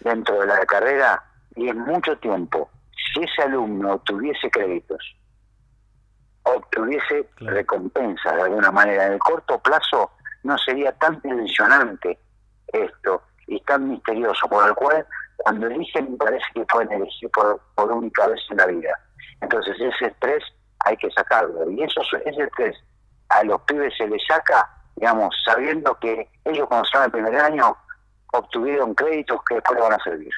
dentro 0.00 0.40
de 0.40 0.46
la 0.46 0.64
carrera 0.66 1.22
y 1.56 1.68
es 1.68 1.74
mucho 1.74 2.16
tiempo. 2.18 2.70
Si 3.14 3.22
ese 3.22 3.42
alumno 3.42 3.98
tuviese 4.00 4.50
créditos, 4.50 5.16
obtuviese 6.42 7.28
recompensa 7.36 8.34
de 8.34 8.42
alguna 8.42 8.72
manera 8.72 9.06
en 9.06 9.12
el 9.14 9.18
corto 9.18 9.58
plazo, 9.60 10.10
no 10.42 10.58
sería 10.58 10.92
tan 10.92 11.20
tensionante 11.20 12.18
esto 12.72 13.22
y 13.46 13.60
tan 13.60 13.88
misterioso, 13.88 14.48
por 14.48 14.66
el 14.68 14.74
cual 14.74 15.06
cuando 15.36 15.66
eligen 15.66 16.12
me 16.12 16.16
parece 16.16 16.44
que 16.54 16.64
pueden 16.66 16.92
elegir 16.92 17.30
por, 17.30 17.60
por 17.74 17.92
única 17.92 18.26
vez 18.26 18.40
en 18.50 18.56
la 18.56 18.66
vida. 18.66 18.98
Entonces 19.40 19.76
ese 19.80 20.06
estrés 20.06 20.42
hay 20.80 20.96
que 20.96 21.10
sacarlo. 21.10 21.70
Y 21.70 21.82
eso, 21.82 22.00
ese 22.24 22.42
estrés 22.42 22.76
a 23.28 23.42
los 23.44 23.60
pibes 23.62 23.94
se 23.96 24.08
les 24.08 24.22
saca, 24.26 24.68
digamos, 24.96 25.34
sabiendo 25.44 25.94
que 25.98 26.28
ellos 26.44 26.66
cuando 26.68 26.86
salen 26.86 27.06
el 27.06 27.12
primer 27.12 27.36
año 27.36 27.76
obtuvieron 28.32 28.94
créditos 28.94 29.40
que 29.48 29.54
después 29.54 29.78
les 29.78 29.88
van 29.88 30.00
a 30.00 30.04
servir. 30.04 30.32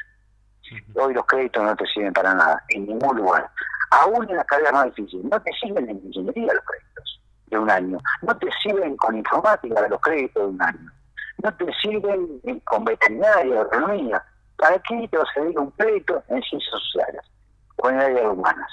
Hoy 0.95 1.15
los 1.15 1.25
créditos 1.27 1.63
no 1.63 1.77
te 1.77 1.87
sirven 1.87 2.13
para 2.13 2.35
nada, 2.35 2.63
en 2.69 2.87
ningún 2.87 3.17
lugar. 3.17 3.49
Aún 3.91 4.29
en 4.29 4.37
las 4.37 4.47
carreras 4.47 4.73
más 4.73 4.85
difíciles, 4.87 5.25
no 5.25 5.41
te 5.41 5.53
sirven 5.53 5.89
en 5.89 6.01
ingeniería 6.05 6.53
los 6.53 6.65
créditos 6.65 7.21
de 7.47 7.59
un 7.59 7.71
año, 7.71 7.99
no 8.23 8.37
te 8.37 8.49
sirven 8.63 8.97
con 8.97 9.17
informática 9.17 9.89
los 9.89 10.01
créditos 10.01 10.43
de 10.43 10.49
un 10.49 10.63
año, 10.63 10.93
no 11.43 11.55
te 11.55 11.73
sirven 11.81 12.61
con 12.65 12.85
veterinaria, 12.85 13.63
economía. 13.63 14.25
¿Para 14.57 14.79
qué 14.81 15.07
te 15.09 15.17
va 15.19 15.23
a 15.23 15.35
servir 15.35 15.59
un 15.59 15.71
crédito 15.73 16.23
en 16.29 16.43
ciencias 16.43 16.81
sociales 16.81 17.21
o 17.77 17.91
en 17.91 18.01
áreas 18.01 18.33
humanas? 18.33 18.71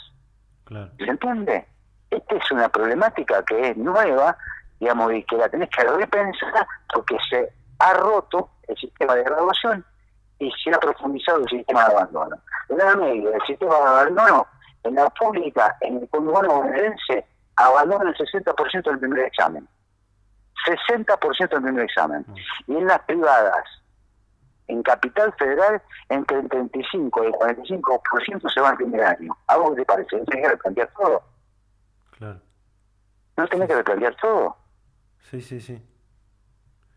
¿Se 0.98 1.04
entiende? 1.04 1.68
Esta 2.10 2.36
es 2.36 2.52
una 2.52 2.70
problemática 2.70 3.44
que 3.44 3.70
es 3.70 3.78
nueva, 3.78 4.38
digamos, 4.80 5.14
y 5.14 5.24
que 5.24 5.36
la 5.36 5.50
tenés 5.50 5.70
que 5.70 5.84
repensar 5.84 6.66
porque 6.94 7.18
se 7.30 7.52
ha 7.80 7.94
roto 7.96 8.50
el 8.68 8.78
sistema 8.78 9.16
de 9.16 9.24
graduación 9.24 9.86
y 10.40 10.52
se 10.52 10.72
ha 10.72 10.80
profundizado 10.80 11.40
el 11.40 11.50
sistema 11.50 11.88
de 11.88 11.96
abandono. 11.96 12.36
En 12.70 12.78
la 12.78 12.96
media, 12.96 13.30
el 13.34 13.42
sistema 13.46 13.76
de 13.76 13.82
abandono, 13.82 14.48
en 14.84 14.96
la 14.96 15.10
pública, 15.10 15.78
en 15.82 15.98
el 15.98 16.10
conurbano 16.10 16.56
bonaerense, 16.56 17.26
abandona 17.56 18.10
el 18.10 18.16
60% 18.16 18.84
del 18.84 19.00
primer 19.00 19.26
examen. 19.26 19.68
60% 20.66 21.50
del 21.50 21.62
primer 21.62 21.84
examen. 21.84 22.26
Mm. 22.28 22.72
Y 22.72 22.78
en 22.78 22.88
las 22.88 23.00
privadas, 23.04 23.66
en 24.68 24.82
Capital 24.84 25.34
Federal, 25.38 25.82
entre 26.10 26.40
el 26.40 26.50
35 26.50 27.24
y 27.24 27.28
el 27.28 27.34
45% 27.34 28.54
se 28.54 28.62
va 28.62 28.70
al 28.70 28.78
primer 28.78 29.04
año. 29.04 29.38
¿A 29.48 29.58
vos 29.58 29.72
qué 29.72 29.78
te 29.78 29.86
parece? 29.86 30.18
¿No 30.18 30.26
tenés 30.26 30.44
que 30.44 30.50
replantear 30.50 30.90
todo? 30.98 31.24
Claro. 32.18 32.40
¿No 33.38 33.48
tenés 33.48 33.68
que 33.68 33.76
replantear 33.76 34.16
todo? 34.16 34.58
Sí, 35.20 35.42
sí, 35.42 35.60
sí. 35.60 35.82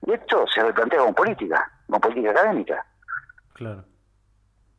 Y 0.07 0.13
esto 0.13 0.45
se 0.47 0.63
replantea 0.63 1.01
con 1.01 1.15
política, 1.15 1.71
con 1.89 2.01
política 2.01 2.31
académica. 2.31 2.87
Claro. 3.57 3.85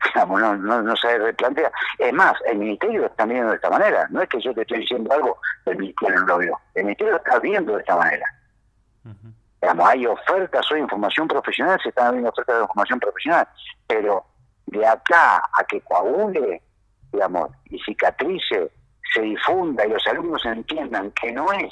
Digamos, 0.05 0.39
no, 0.39 0.55
no, 0.55 0.81
no 0.81 0.95
se 0.95 1.17
replantea. 1.17 1.71
Es 1.97 2.13
más, 2.13 2.33
el 2.45 2.59
ministerio 2.59 3.05
está 3.05 3.25
viendo 3.25 3.49
de 3.49 3.55
esta 3.55 3.69
manera. 3.69 4.07
No 4.09 4.21
es 4.21 4.29
que 4.29 4.39
yo 4.39 4.53
te 4.53 4.61
estoy 4.61 4.79
diciendo 4.79 5.11
algo, 5.11 5.37
el 5.65 5.77
ministerio 5.77 6.19
no 6.21 6.25
lo 6.25 6.37
vio. 6.37 6.59
El 6.75 6.85
ministerio 6.85 7.17
está 7.17 7.39
viendo 7.39 7.73
de 7.73 7.79
esta 7.79 7.95
manera 7.95 8.25
digamos, 9.61 9.89
hay 9.89 10.05
ofertas 10.05 10.71
hoy 10.71 10.79
información 10.79 11.27
profesional, 11.27 11.79
se 11.81 11.89
están 11.89 12.07
abriendo 12.07 12.29
ofertas 12.29 12.55
de 12.55 12.61
información 12.61 12.99
profesional, 12.99 13.47
pero 13.87 14.25
de 14.67 14.85
acá 14.85 15.37
a 15.37 15.63
que 15.67 15.81
coagule, 15.81 16.61
digamos, 17.11 17.49
y 17.65 17.79
cicatrice, 17.79 18.71
se 19.13 19.21
difunda 19.21 19.85
y 19.85 19.89
los 19.89 20.05
alumnos 20.07 20.45
entiendan 20.45 21.11
que 21.11 21.31
no 21.31 21.51
es 21.53 21.69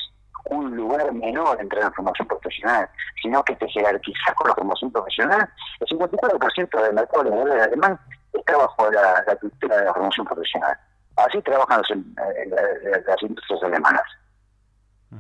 un 0.50 0.76
lugar 0.76 1.12
menor 1.14 1.60
entre 1.60 1.80
la 1.80 1.92
formación 1.92 2.28
profesional, 2.28 2.90
sino 3.22 3.44
que 3.44 3.56
te 3.56 3.68
jerarquizas 3.70 4.36
con 4.36 4.48
la 4.48 4.56
formación 4.56 4.92
profesional, 4.92 5.50
el 5.80 5.88
54% 5.88 6.82
del 6.82 6.94
mercado 6.94 7.24
laboral 7.24 7.60
alemán 7.60 8.00
está 8.34 8.58
bajo 8.58 8.92
la, 8.92 9.24
la 9.26 9.36
cultura 9.38 9.78
de 9.78 9.86
la 9.86 9.94
formación 9.94 10.26
profesional. 10.26 10.78
Así 11.16 11.42
trabajan 11.42 11.82
las 11.82 13.24
industrias 13.24 13.64
alemanas, 13.64 14.04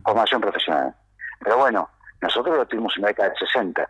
formación 0.04 0.42
profesional. 0.42 0.94
Pero 1.40 1.58
bueno, 1.58 1.90
nosotros 2.22 2.58
lo 2.58 2.66
tuvimos 2.66 2.94
en 2.98 3.04
la 3.04 3.08
década 3.10 3.30
del 3.30 3.38
60. 3.38 3.90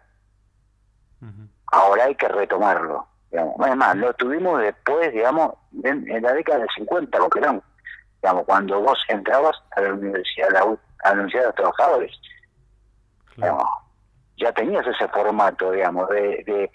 Ahora 1.72 2.04
hay 2.04 2.16
que 2.16 2.28
retomarlo. 2.28 3.08
Digamos. 3.32 3.56
Además, 3.60 3.96
lo 3.98 4.14
tuvimos 4.14 4.62
después, 4.62 5.12
digamos, 5.12 5.54
en, 5.84 6.22
la 6.22 6.34
década 6.34 6.60
del 6.60 6.70
50, 6.76 7.18
lo 7.18 7.30
que 7.30 7.40
eran, 7.40 7.62
digamos, 8.22 8.46
cuando 8.46 8.82
vos 8.82 9.04
entrabas 9.08 9.56
a 9.76 9.82
la 9.82 9.94
universidad, 9.94 10.50
a 10.50 10.60
la, 10.60 10.78
Universidad 11.14 11.42
de 11.42 11.48
los 11.48 11.56
Trabajadores. 11.56 12.12
ya 14.38 14.52
tenías 14.54 14.86
ese 14.88 15.08
formato, 15.10 15.72
digamos, 15.72 16.10
de, 16.10 16.72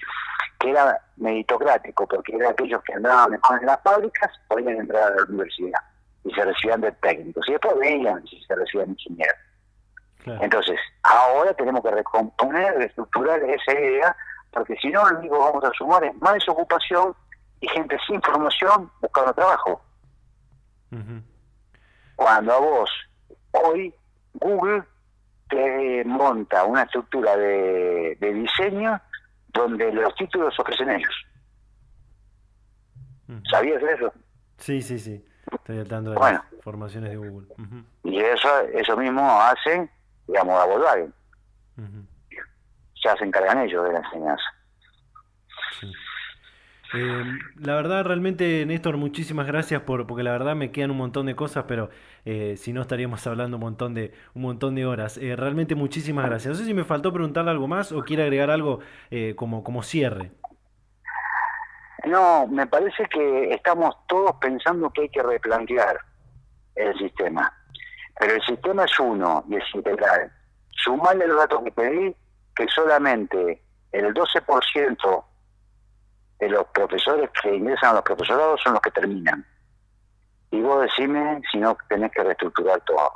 que 0.59 0.71
era 0.71 1.01
meritocrático, 1.17 2.07
porque 2.07 2.37
era 2.37 2.51
aquellos 2.51 2.83
que 2.83 2.95
andaban 2.95 3.35
en 3.35 3.67
las 3.67 3.83
fábricas 3.83 4.31
podían 4.49 4.77
entrar 4.77 5.13
a 5.13 5.17
la 5.17 5.25
universidad 5.25 5.81
y 6.25 6.33
se 6.33 6.45
recibían 6.45 6.81
de 6.81 6.93
técnicos. 6.93 7.49
Y 7.49 7.53
después 7.53 7.79
veían 7.79 8.25
si 8.27 8.43
se 8.45 8.55
recibían 8.55 8.91
ingenieros. 8.91 9.37
Entonces, 10.27 10.79
ahora 11.03 11.55
tenemos 11.55 11.83
que 11.83 11.91
recomponer, 11.91 12.75
reestructurar 12.75 13.43
esa 13.43 13.73
idea, 13.73 14.15
porque 14.51 14.77
si 14.77 14.89
no, 14.89 15.09
lo 15.09 15.19
único 15.19 15.35
que 15.35 15.45
vamos 15.45 15.65
a 15.65 15.73
sumar 15.73 16.05
es 16.05 16.15
más 16.21 16.35
desocupación 16.35 17.15
y 17.61 17.69
gente 17.69 17.97
sin 18.07 18.21
formación 18.21 18.91
buscando 19.01 19.33
trabajo. 19.33 19.83
Cuando 22.17 22.53
a 22.53 22.59
vos, 22.59 22.91
hoy, 23.53 23.95
Google 24.41 24.83
te 25.49 26.05
monta 26.05 26.65
una 26.65 26.83
estructura 26.83 27.37
de, 27.37 28.17
diseño 28.21 29.01
donde 29.49 29.93
los 29.93 30.15
títulos 30.15 30.59
ofrecen 30.59 30.91
ellos. 30.91 31.27
¿Sabías 33.51 33.83
eso? 33.83 34.13
Sí, 34.59 34.83
sí, 34.83 34.99
sí. 34.99 35.25
Estoy 35.53 35.79
al 35.79 35.89
tanto 35.89 36.11
de 36.11 36.19
las 36.19 36.43
formaciones 36.63 37.11
de 37.11 37.17
Google. 37.17 37.49
Y 38.05 38.19
eso 38.21 38.49
eso 38.73 38.97
mismo 38.97 39.41
hace, 39.41 39.89
digamos, 40.27 40.61
a 40.61 40.67
Volkswagen. 40.67 41.15
Ya 43.05 43.17
se 43.17 43.25
encargan 43.25 43.61
ellos 43.61 43.85
de 43.85 43.93
la 43.93 43.99
enseñanza. 43.99 44.45
Eh, 46.93 47.25
la 47.57 47.75
verdad, 47.77 48.05
realmente, 48.05 48.67
Néstor, 48.67 48.97
muchísimas 48.97 49.47
gracias 49.47 49.83
por, 49.83 50.07
porque 50.07 50.25
la 50.25 50.33
verdad 50.33 50.57
me 50.57 50.73
quedan 50.73 50.91
un 50.91 50.97
montón 50.97 51.27
de 51.27 51.37
cosas, 51.37 51.65
pero 51.69 51.91
eh, 52.25 52.57
si 52.57 52.73
no 52.73 52.83
estaríamos 52.83 53.25
hablando 53.27 53.59
un 53.59 53.63
montón 53.63 53.95
de, 53.95 54.13
un 54.35 54.43
montón 54.43 54.75
de 54.75 54.87
horas. 54.87 55.17
Eh, 55.19 55.37
realmente 55.37 55.75
muchísimas 55.75 56.27
gracias. 56.27 56.53
No 56.53 56.59
sé 56.59 56.65
si 56.65 56.75
me 56.75 56.85
faltó 56.85 57.13
preguntarle 57.13 57.53
algo 57.53 57.69
más 57.69 57.93
o 57.93 58.03
quiere 58.03 58.25
agregar 58.25 58.51
algo 58.51 58.81
como, 59.37 59.63
como 59.63 59.83
cierre. 59.83 60.33
No, 62.07 62.47
me 62.47 62.67
parece 62.67 63.05
que 63.07 63.51
estamos 63.53 63.95
todos 64.09 64.35
pensando 64.41 64.91
que 64.91 65.03
hay 65.03 65.09
que 65.11 65.23
replantear 65.23 65.99
el 66.75 66.97
sistema. 66.99 67.53
Pero 68.19 68.35
el 68.35 68.43
sistema 68.43 68.85
es 68.85 68.99
uno 68.99 69.45
y 69.49 69.57
es 69.57 69.65
integral. 69.75 70.33
Sumarle 70.71 71.27
los 71.27 71.37
datos 71.37 71.63
que 71.63 71.73
pedí, 71.73 72.17
que 72.57 72.67
solamente 72.69 73.63
el 73.93 74.15
12% 74.15 75.25
de 76.41 76.49
los 76.49 76.67
profesores 76.69 77.31
que 77.43 77.55
ingresan 77.55 77.91
a 77.91 77.95
los 77.95 78.03
profesorados 78.03 78.61
son 78.63 78.73
los 78.73 78.83
que 78.83 78.91
terminan. 78.91 79.45
Y 80.51 80.61
vos 80.61 80.83
decime 80.83 81.41
si 81.53 81.59
no 81.59 81.77
tenés 81.89 82.11
que 82.11 82.25
reestructurar 82.25 82.81
todo. 82.81 83.13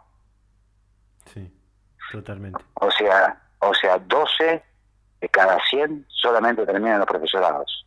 Sí, 1.32 1.52
totalmente. 2.12 2.62
O 2.74 2.90
sea, 2.90 3.40
o 3.60 3.74
sea, 3.74 3.98
12 3.98 4.62
de 5.20 5.28
cada 5.30 5.58
100 5.70 6.06
solamente 6.08 6.66
terminan 6.66 6.98
los 6.98 7.08
profesorados. 7.08 7.86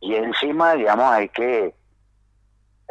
Y 0.00 0.14
encima, 0.14 0.72
digamos, 0.74 1.12
hay 1.12 1.28
que 1.28 1.74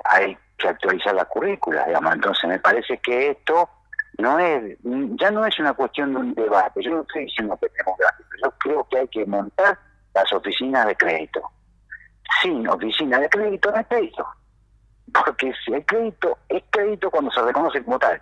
hay 0.06 0.38
que 0.58 0.68
actualizar 0.68 1.16
la 1.16 1.26
currícula, 1.26 1.86
digamos. 1.86 2.14
Entonces 2.14 2.50
me 2.50 2.60
parece 2.60 2.98
que 3.00 3.32
esto 3.32 3.70
no 4.20 4.40
es 4.40 4.78
ya 5.20 5.32
no 5.32 5.46
es 5.46 5.60
una 5.60 5.74
cuestión 5.74 6.14
de 6.14 6.20
un 6.20 6.34
debate. 6.36 6.84
Yo 6.84 6.92
no 6.92 7.02
estoy 7.02 7.26
diciendo 7.26 7.58
que 7.58 7.70
tenemos 7.70 7.98
gráficos. 7.98 8.40
Yo 8.44 8.52
creo 8.60 8.88
que 8.90 8.98
hay 9.00 9.08
que 9.08 9.26
montar 9.26 9.78
las 10.14 10.32
oficinas 10.34 10.86
de 10.88 10.96
crédito. 10.96 11.42
Sin 12.42 12.68
oficina 12.68 13.20
de 13.20 13.30
crédito 13.30 13.72
no 13.72 13.80
es 13.80 13.88
crédito. 13.88 14.28
Porque 15.14 15.54
si 15.64 15.74
hay 15.74 15.84
crédito, 15.84 16.38
es 16.50 16.64
crédito 16.70 17.12
cuando 17.12 17.32
se 17.32 17.42
reconoce 17.42 17.84
como 17.84 18.00
tal. 18.00 18.22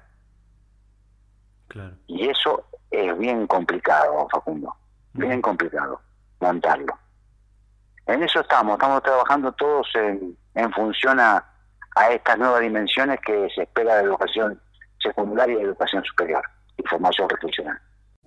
Y 2.08 2.30
eso 2.30 2.66
es 2.90 3.18
bien 3.18 3.48
complicado, 3.48 4.28
Facundo. 4.30 4.76
Bien 5.14 5.42
complicado 5.42 6.02
montarlo. 6.42 6.98
En 8.08 8.24
eso 8.24 8.42
estamos, 8.42 8.74
estamos 8.74 9.04
trabajando 9.04 9.52
todos 9.54 9.88
en, 9.96 10.36
en 10.56 10.72
función 10.74 11.20
a, 11.20 11.46
a 11.96 12.10
estas 12.10 12.38
nuevas 12.38 12.62
dimensiones 12.62 13.20
que 13.22 13.48
se 13.56 13.64
espera 13.64 13.98
de 13.98 14.04
educación 14.04 14.60
secundaria 15.00 15.60
y 15.60 15.64
educación 15.64 16.04
superior 16.04 16.44
y 16.78 16.84
formación 16.88 17.28
profesional. 17.28 17.80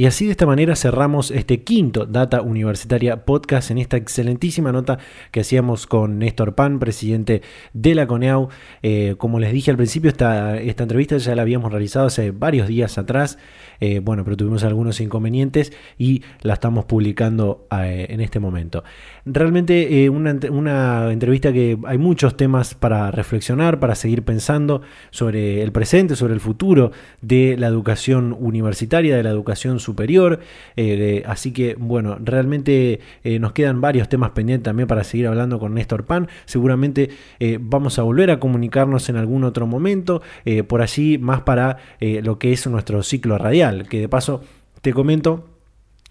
Y 0.00 0.06
así 0.06 0.24
de 0.24 0.30
esta 0.30 0.46
manera 0.46 0.76
cerramos 0.76 1.30
este 1.30 1.62
quinto 1.62 2.06
Data 2.06 2.40
Universitaria 2.40 3.26
Podcast 3.26 3.70
en 3.70 3.76
esta 3.76 3.98
excelentísima 3.98 4.72
nota 4.72 4.98
que 5.30 5.40
hacíamos 5.40 5.86
con 5.86 6.18
Néstor 6.18 6.54
Pan, 6.54 6.78
presidente 6.78 7.42
de 7.74 7.94
la 7.94 8.06
CONEAU. 8.06 8.48
Eh, 8.82 9.16
como 9.18 9.38
les 9.38 9.52
dije 9.52 9.70
al 9.70 9.76
principio, 9.76 10.08
esta, 10.08 10.58
esta 10.58 10.84
entrevista 10.84 11.18
ya 11.18 11.34
la 11.34 11.42
habíamos 11.42 11.70
realizado 11.70 12.06
hace 12.06 12.30
varios 12.30 12.66
días 12.66 12.96
atrás. 12.96 13.36
Eh, 13.80 14.00
bueno, 14.00 14.24
pero 14.24 14.36
tuvimos 14.36 14.64
algunos 14.64 15.00
inconvenientes 15.00 15.72
y 15.98 16.22
la 16.42 16.54
estamos 16.54 16.84
publicando 16.84 17.66
eh, 17.70 18.06
en 18.10 18.20
este 18.20 18.40
momento. 18.40 18.84
Realmente 19.24 20.08
una, 20.10 20.36
una 20.50 21.12
entrevista 21.12 21.52
que 21.52 21.78
hay 21.86 21.98
muchos 21.98 22.36
temas 22.36 22.74
para 22.74 23.10
reflexionar, 23.10 23.80
para 23.80 23.94
seguir 23.94 24.22
pensando 24.22 24.82
sobre 25.10 25.62
el 25.62 25.72
presente, 25.72 26.16
sobre 26.16 26.34
el 26.34 26.40
futuro 26.40 26.92
de 27.20 27.56
la 27.58 27.66
educación 27.66 28.36
universitaria, 28.38 29.16
de 29.16 29.22
la 29.22 29.30
educación 29.30 29.80
superior. 29.80 30.40
Eh, 30.76 31.22
así 31.26 31.52
que, 31.52 31.76
bueno, 31.78 32.18
realmente 32.20 33.00
eh, 33.24 33.38
nos 33.38 33.52
quedan 33.52 33.80
varios 33.80 34.08
temas 34.08 34.30
pendientes 34.30 34.64
también 34.64 34.86
para 34.86 35.04
seguir 35.04 35.26
hablando 35.26 35.58
con 35.58 35.74
Néstor 35.74 36.04
Pan. 36.04 36.28
Seguramente 36.44 37.10
eh, 37.38 37.58
vamos 37.60 37.98
a 37.98 38.02
volver 38.02 38.30
a 38.30 38.40
comunicarnos 38.40 39.08
en 39.08 39.16
algún 39.16 39.44
otro 39.44 39.66
momento, 39.66 40.22
por 40.66 40.82
allí 40.82 41.18
más 41.18 41.42
para 41.42 41.78
lo 42.00 42.38
que 42.38 42.52
es 42.52 42.66
nuestro 42.66 43.02
ciclo 43.02 43.38
radial, 43.38 43.69
que 43.88 44.00
de 44.00 44.08
paso 44.08 44.42
te 44.80 44.92
comento 44.92 45.48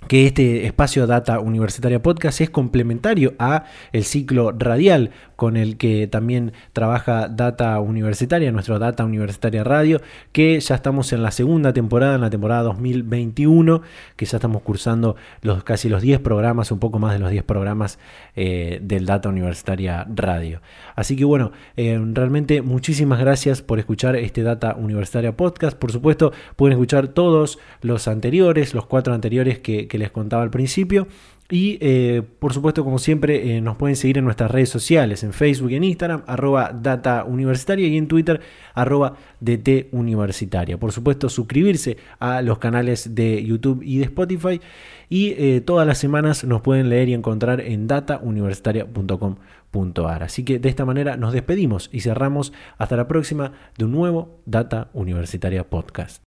que 0.07 0.25
este 0.25 0.65
espacio 0.65 1.05
Data 1.07 1.39
Universitaria 1.39 2.01
Podcast 2.01 2.41
es 2.41 2.49
complementario 2.49 3.33
a 3.37 3.65
el 3.91 4.03
ciclo 4.03 4.51
radial 4.51 5.11
con 5.35 5.55
el 5.55 5.77
que 5.77 6.05
también 6.07 6.51
trabaja 6.73 7.29
Data 7.29 7.79
Universitaria, 7.79 8.51
nuestro 8.51 8.77
Data 8.77 9.05
Universitaria 9.05 9.63
Radio, 9.63 10.01
que 10.33 10.59
ya 10.59 10.75
estamos 10.75 11.13
en 11.13 11.23
la 11.23 11.31
segunda 11.31 11.71
temporada, 11.71 12.15
en 12.15 12.21
la 12.21 12.29
temporada 12.29 12.63
2021, 12.63 13.81
que 14.17 14.25
ya 14.25 14.37
estamos 14.37 14.63
cursando 14.63 15.15
los, 15.41 15.63
casi 15.63 15.87
los 15.87 16.01
10 16.01 16.19
programas, 16.19 16.73
un 16.73 16.79
poco 16.79 16.99
más 16.99 17.13
de 17.13 17.19
los 17.19 17.31
10 17.31 17.43
programas 17.43 17.99
eh, 18.35 18.79
del 18.81 19.05
Data 19.05 19.29
Universitaria 19.29 20.05
Radio. 20.13 20.61
Así 20.95 21.15
que 21.15 21.23
bueno, 21.23 21.53
eh, 21.77 21.97
realmente 22.13 22.61
muchísimas 22.61 23.19
gracias 23.19 23.61
por 23.61 23.79
escuchar 23.79 24.17
este 24.17 24.43
Data 24.43 24.75
Universitaria 24.75 25.37
Podcast. 25.37 25.77
Por 25.77 25.93
supuesto, 25.93 26.33
pueden 26.57 26.73
escuchar 26.73 27.07
todos 27.07 27.59
los 27.81 28.09
anteriores, 28.09 28.73
los 28.73 28.85
cuatro 28.85 29.13
anteriores 29.13 29.59
que 29.89 29.97
les 29.97 30.11
contaba 30.11 30.43
al 30.43 30.51
principio. 30.51 31.07
Y 31.51 31.79
eh, 31.81 32.21
por 32.37 32.53
supuesto, 32.53 32.83
como 32.83 32.99
siempre, 32.99 33.57
eh, 33.57 33.61
nos 33.61 33.75
pueden 33.75 33.95
seguir 33.95 34.19
en 34.19 34.25
nuestras 34.25 34.51
redes 34.51 34.69
sociales, 34.69 35.23
en 35.23 35.33
Facebook 35.33 35.71
y 35.71 35.77
en 35.77 35.83
Instagram, 35.83 36.21
arroba 36.27 36.71
data 36.79 37.23
universitaria 37.23 37.87
y 37.87 37.97
en 37.97 38.07
Twitter, 38.07 38.39
arroba 38.75 39.15
DT 39.39 39.87
universitaria. 39.91 40.77
Por 40.77 40.91
supuesto, 40.91 41.27
suscribirse 41.27 41.97
a 42.19 42.43
los 42.43 42.59
canales 42.59 43.15
de 43.15 43.43
YouTube 43.43 43.81
y 43.83 43.97
de 43.97 44.03
Spotify. 44.03 44.61
Y 45.09 45.33
eh, 45.39 45.61
todas 45.61 45.87
las 45.87 45.97
semanas 45.97 46.43
nos 46.43 46.61
pueden 46.61 46.89
leer 46.89 47.09
y 47.09 47.15
encontrar 47.15 47.61
en 47.61 47.87
datauniversitaria.com.ar. 47.87 50.21
Así 50.21 50.45
que 50.45 50.59
de 50.59 50.69
esta 50.69 50.85
manera 50.85 51.17
nos 51.17 51.33
despedimos 51.33 51.89
y 51.91 52.01
cerramos 52.01 52.53
hasta 52.77 52.95
la 52.95 53.07
próxima 53.07 53.53
de 53.75 53.85
un 53.85 53.91
nuevo 53.91 54.39
Data 54.45 54.91
Universitaria 54.93 55.67
Podcast. 55.67 56.17